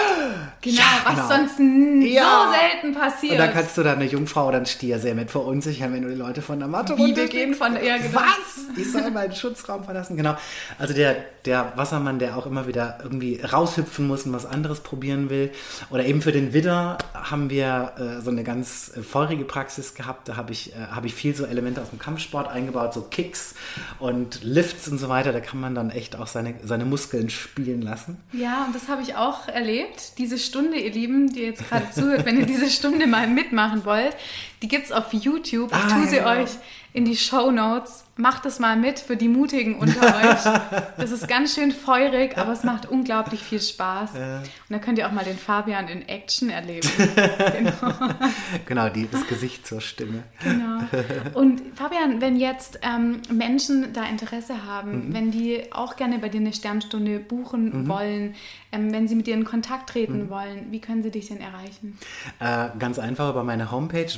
Genau, 0.62 0.78
ja, 0.78 0.86
was 1.06 1.16
genau. 1.16 1.28
sonst 1.28 2.14
ja. 2.14 2.24
so 2.24 2.52
selten 2.52 3.00
passiert. 3.00 3.34
Und 3.34 3.38
da 3.38 3.48
kannst 3.48 3.78
du 3.78 3.84
dann 3.84 3.98
eine 3.98 4.06
Jungfrau 4.06 4.48
oder 4.48 4.58
einen 4.58 4.66
Stier 4.66 5.00
sehr 5.00 5.14
mit 5.14 5.30
verunsichern, 5.30 5.94
wenn 5.94 6.02
du 6.02 6.10
die 6.10 6.16
Leute 6.16 6.42
von 6.42 6.60
der 6.60 6.68
Matte 6.68 6.98
Wie 6.98 7.16
wir 7.16 7.28
gehen 7.28 7.54
von 7.54 7.74
der 7.74 8.00
genau. 8.00 8.20
Was? 8.20 8.78
Ich 8.78 8.92
soll 8.92 9.10
meinen 9.12 9.34
Schutzraum 9.34 9.84
verlassen. 9.84 10.18
Genau. 10.18 10.36
Also 10.80 10.94
der, 10.94 11.16
der 11.46 11.74
Wassermann, 11.76 12.20
der 12.20 12.38
auch 12.38 12.46
immer 12.46 12.68
wieder 12.68 12.98
irgendwie 13.04 13.40
raushüpft 13.42 13.87
hüpfen 13.88 14.08
muss 14.08 14.26
und 14.26 14.34
was 14.34 14.46
anderes 14.46 14.82
probieren 14.82 15.30
will. 15.30 15.52
Oder 15.90 16.06
eben 16.06 16.22
für 16.22 16.32
den 16.32 16.54
Widder 16.54 16.98
haben 17.14 17.50
wir 17.50 17.94
äh, 17.98 18.22
so 18.22 18.30
eine 18.30 18.44
ganz 18.44 18.92
äh, 18.96 19.02
feurige 19.02 19.46
Praxis 19.46 19.96
gehabt. 19.96 20.28
Da 20.28 20.36
habe 20.36 20.52
ich, 20.52 20.74
äh, 20.74 20.76
hab 20.92 21.06
ich 21.06 21.14
viel 21.14 21.36
so 21.36 21.46
Elemente 21.46 21.82
aus 21.82 21.90
dem 21.90 22.00
Kampfsport 22.00 22.50
eingebaut, 22.50 22.94
so 22.94 23.02
Kicks 23.02 23.56
und 24.00 24.44
Lifts 24.44 24.88
und 24.88 24.98
so 24.98 25.10
weiter. 25.10 25.32
Da 25.34 25.40
kann 25.40 25.60
man 25.60 25.74
dann 25.74 25.90
echt 25.90 26.16
auch 26.16 26.28
seine, 26.28 26.56
seine 26.64 26.86
Muskeln 26.86 27.30
spielen 27.30 27.82
lassen. 27.82 28.18
Ja, 28.34 28.66
und 28.66 28.76
das 28.76 28.90
habe 28.90 29.02
ich 29.02 29.16
auch 29.16 29.48
erlebt. 29.48 30.18
Diese 30.18 30.38
Stunde, 30.38 30.78
ihr 30.78 30.92
Lieben, 30.92 31.32
die 31.34 31.42
jetzt 31.42 31.68
gerade 31.68 31.90
zuhört, 31.92 32.26
wenn 32.26 32.38
ihr 32.38 32.46
diese 32.46 32.70
Stunde 32.70 33.08
mal 33.08 33.28
mitmachen 33.28 33.86
wollt, 33.86 34.16
die 34.62 34.68
gibt 34.68 34.86
es 34.86 34.92
auf 34.92 35.14
YouTube. 35.14 35.72
Ich 35.72 35.78
ah, 35.78 35.88
tue 35.88 36.08
sie 36.08 36.18
ja. 36.18 36.26
euch 36.26 36.50
in 36.98 37.06
die 37.06 37.16
Show 37.16 37.52
Notes. 37.52 38.06
Macht 38.20 38.48
es 38.48 38.58
mal 38.58 38.76
mit 38.76 38.98
für 38.98 39.16
die 39.16 39.28
Mutigen 39.28 39.78
unter 39.78 40.02
euch. 40.02 40.84
Das 40.98 41.12
ist 41.12 41.28
ganz 41.28 41.54
schön 41.54 41.72
feurig, 41.72 42.36
aber 42.36 42.52
es 42.52 42.64
macht 42.64 42.88
unglaublich 42.90 43.44
viel 43.44 43.62
Spaß. 43.62 44.16
Ja. 44.16 44.38
Und 44.40 44.46
da 44.70 44.80
könnt 44.80 44.98
ihr 44.98 45.08
auch 45.08 45.12
mal 45.12 45.24
den 45.24 45.38
Fabian 45.38 45.88
in 45.88 46.10
Action 46.10 46.50
erleben. 46.50 46.90
genau, 46.98 47.94
genau 48.66 48.90
die, 48.90 49.08
das 49.08 49.28
Gesicht 49.28 49.68
zur 49.68 49.82
Stimme. 49.82 50.24
Genau. 50.44 50.80
Und 51.40 51.62
Fabian, 51.76 52.20
wenn 52.20 52.38
jetzt 52.38 52.80
ähm, 52.82 53.22
Menschen 53.32 53.94
da 53.94 54.06
Interesse 54.06 54.66
haben, 54.66 55.10
mhm. 55.10 55.14
wenn 55.14 55.30
die 55.30 55.72
auch 55.72 55.96
gerne 55.96 56.18
bei 56.18 56.30
dir 56.30 56.42
eine 56.42 56.54
Sternstunde 56.54 57.20
buchen 57.20 57.84
mhm. 57.84 57.88
wollen, 57.88 58.36
ähm, 58.72 58.92
wenn 58.92 59.08
sie 59.08 59.14
mit 59.14 59.28
dir 59.28 59.36
in 59.36 59.46
Kontakt 59.46 59.92
treten 59.92 60.24
mhm. 60.24 60.30
wollen, 60.32 60.72
wie 60.72 60.82
können 60.82 61.04
sie 61.04 61.12
dich 61.12 61.28
denn 61.28 61.40
erreichen? 61.40 62.00
Äh, 62.40 62.70
ganz 62.80 62.98
einfach 62.98 63.30
über 63.30 63.44
meine 63.44 63.70
Homepage 63.70 64.10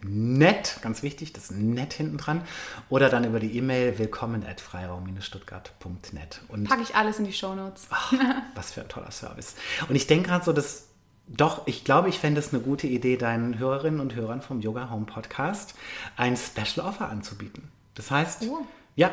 www.freiraum-stuttgart.net. 0.00 0.78
Ganz 0.82 1.02
wichtig, 1.02 1.32
das 1.32 1.50
Net 1.50 1.92
hinten 1.92 2.18
dran. 2.18 2.42
Oder 2.88 3.08
dann 3.08 3.24
über 3.24 3.40
die 3.40 3.56
E-Mail 3.56 3.98
willkommen 3.98 4.44
at 4.46 4.60
freiraum-stuttgart.net. 4.60 6.40
Packe 6.68 6.82
ich 6.82 6.94
alles 6.94 7.18
in 7.18 7.24
die 7.24 7.32
Shownotes. 7.32 7.86
Ach, 7.90 8.12
was 8.54 8.72
für 8.72 8.82
ein 8.82 8.88
toller 8.88 9.10
Service. 9.10 9.56
Und 9.88 9.96
ich 9.96 10.06
denke 10.06 10.28
gerade 10.28 10.44
so, 10.44 10.52
dass 10.52 10.88
doch, 11.26 11.66
ich 11.66 11.84
glaube, 11.84 12.10
ich 12.10 12.18
fände 12.18 12.38
es 12.38 12.52
eine 12.52 12.62
gute 12.62 12.86
Idee, 12.86 13.16
deinen 13.16 13.58
Hörerinnen 13.58 14.00
und 14.00 14.14
Hörern 14.14 14.42
vom 14.42 14.60
Yoga 14.60 14.90
Home 14.90 15.06
Podcast 15.06 15.74
ein 16.16 16.36
Special 16.36 16.86
Offer 16.86 17.08
anzubieten. 17.08 17.70
Das 17.94 18.10
heißt, 18.10 18.42
oh. 18.48 18.66
ja, 18.94 19.10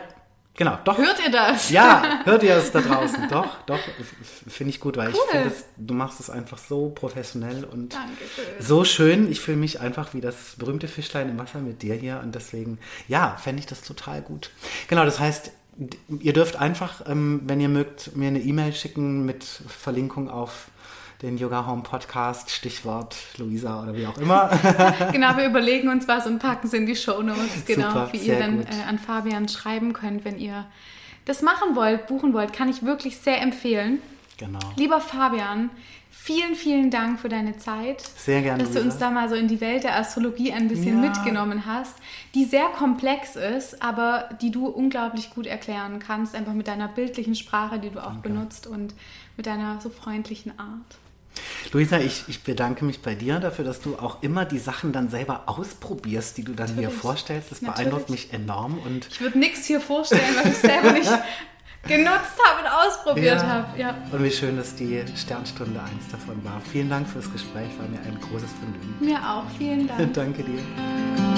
Genau, 0.56 0.78
doch. 0.84 0.98
Hört 0.98 1.18
ihr 1.26 1.32
das? 1.32 1.70
Ja, 1.70 2.22
hört 2.26 2.44
ihr 2.44 2.56
es 2.56 2.72
da 2.72 2.82
draußen. 2.82 3.30
Doch, 3.30 3.62
doch, 3.66 3.80
finde 4.48 4.72
ich 4.72 4.80
gut, 4.80 4.98
weil 4.98 5.10
cool. 5.10 5.16
ich 5.16 5.32
finde, 5.32 5.56
du 5.78 5.94
machst 5.94 6.20
es 6.20 6.30
einfach 6.30 6.58
so 6.58 6.90
professionell 6.90 7.64
und 7.64 7.94
Dankeschön. 7.94 8.46
so 8.60 8.84
schön. 8.84 9.32
Ich 9.32 9.40
fühle 9.40 9.58
mich 9.58 9.80
einfach 9.80 10.14
wie 10.14 10.22
das 10.22 10.56
berühmte 10.58 10.88
Fischlein 10.88 11.30
im 11.30 11.40
Wasser 11.40 11.60
mit 11.60 11.82
dir 11.82 11.96
hier 11.96 12.20
und 12.22 12.36
deswegen, 12.36 12.80
ja, 13.08 13.38
fände 13.38 13.62
ich 13.62 13.66
das 13.66 13.82
total 13.82 14.22
gut. 14.22 14.52
Genau, 14.88 15.06
das 15.06 15.20
heißt, 15.20 15.52
ihr 16.20 16.34
dürft 16.34 16.58
einfach, 16.58 17.08
ähm, 17.08 17.42
wenn 17.46 17.62
ihr 17.62 17.70
mögt, 17.70 18.16
mir 18.16 18.28
eine 18.28 18.42
E-Mail 18.42 18.74
schicken 18.74 19.26
mit 19.26 19.44
Verlinkung 19.44 20.30
auf 20.30 20.68
den 21.22 21.38
Yoga 21.38 21.68
Home 21.68 21.84
Podcast, 21.84 22.50
Stichwort 22.50 23.16
Luisa 23.38 23.84
oder 23.84 23.96
wie 23.96 24.08
auch 24.08 24.18
immer. 24.18 24.50
genau, 25.12 25.38
wir 25.38 25.46
überlegen 25.46 25.90
uns 25.90 26.08
was 26.08 26.26
und 26.26 26.40
packen 26.40 26.68
es 26.68 26.74
in 26.74 26.86
die 26.86 26.96
Show 26.96 27.22
Notes, 27.22 27.66
genau, 27.66 27.90
Super, 27.90 28.10
wie 28.12 28.18
ihr 28.18 28.40
dann 28.40 28.62
äh, 28.62 28.68
an 28.88 28.98
Fabian 28.98 29.48
schreiben 29.48 29.94
könnt, 29.94 30.26
wenn 30.26 30.40
ihr 30.40 30.66
das 31.26 31.44
machen 31.44 31.76
wollt, 31.76 32.08
buchen 32.08 32.34
wollt, 32.34 32.54
kann 32.54 32.70
ich 32.70 32.84
wirklich 32.84 33.18
sehr 33.18 33.42
empfehlen. 33.42 34.00
Genau. 34.38 34.60
Lieber 34.76 35.00
Fabian, 35.00 35.70
vielen, 36.10 36.56
vielen 36.56 36.90
Dank 36.90 37.20
für 37.20 37.30
deine 37.30 37.58
Zeit. 37.58 38.02
Sehr 38.02 38.42
gerne. 38.42 38.64
Dass 38.64 38.74
du 38.74 38.82
uns 38.82 38.98
da 38.98 39.12
mal 39.12 39.30
so 39.30 39.36
in 39.36 39.48
die 39.48 39.62
Welt 39.62 39.84
der 39.84 39.98
Astrologie 39.98 40.52
ein 40.52 40.68
bisschen 40.68 41.04
ja. 41.04 41.10
mitgenommen 41.10 41.68
hast, 41.68 41.98
die 42.34 42.46
sehr 42.46 42.66
komplex 42.70 43.36
ist, 43.36 43.84
aber 43.84 44.30
die 44.42 44.50
du 44.50 44.66
unglaublich 44.66 45.30
gut 45.30 45.46
erklären 45.46 46.00
kannst, 46.00 46.34
einfach 46.34 46.54
mit 46.54 46.68
deiner 46.68 46.88
bildlichen 46.88 47.36
Sprache, 47.36 47.78
die 47.78 47.92
du 47.92 48.00
auch 48.00 48.14
Danke. 48.14 48.30
benutzt 48.30 48.66
und 48.66 48.96
mit 49.38 49.46
deiner 49.46 49.80
so 49.80 49.92
freundlichen 49.92 50.58
Art. 50.58 50.98
Luisa, 51.72 52.00
ich, 52.00 52.26
ich 52.28 52.44
bedanke 52.44 52.86
mich 52.86 53.02
bei 53.02 53.16
dir 53.16 53.40
dafür, 53.40 53.66
dass 53.66 53.82
du 53.82 53.98
auch 53.98 54.22
immer 54.22 54.46
die 54.46 54.60
Sachen 54.60 54.92
dann 54.92 55.10
selber 55.10 55.44
ausprobierst, 55.46 56.38
die 56.38 56.44
du 56.44 56.54
dann 56.54 56.68
Natürlich. 56.68 56.90
hier 56.90 57.00
vorstellst. 57.00 57.52
Das 57.52 57.62
Natürlich. 57.62 57.90
beeindruckt 57.90 58.10
mich 58.10 58.34
enorm. 58.34 58.80
Und 58.80 59.08
ich 59.10 59.22
würde 59.22 59.40
nichts 59.40 59.66
hier 59.66 59.82
vorstellen, 59.82 60.22
was 60.36 60.52
ich 60.52 60.58
selber 60.58 60.92
nicht 60.92 61.10
genutzt 61.88 62.38
habe 62.46 62.62
und 62.62 62.68
ausprobiert 62.68 63.42
ja. 63.42 63.48
habe. 63.48 63.80
Ja. 63.80 63.98
Und 64.12 64.24
wie 64.24 64.32
schön, 64.32 64.58
dass 64.58 64.76
die 64.76 65.04
Sternstunde 65.16 65.80
eins 65.80 66.08
davon 66.12 66.44
war. 66.44 66.62
Vielen 66.72 66.90
Dank 66.90 67.08
fürs 67.08 67.32
Gespräch, 67.32 67.70
war 67.80 67.88
mir 67.88 68.00
ein 68.00 68.20
großes 68.20 68.50
Vergnügen. 68.52 68.96
Mir 69.00 69.18
auch, 69.18 69.44
vielen 69.58 69.88
Dank. 69.88 70.14
Danke 70.14 70.44
dir. 70.44 71.31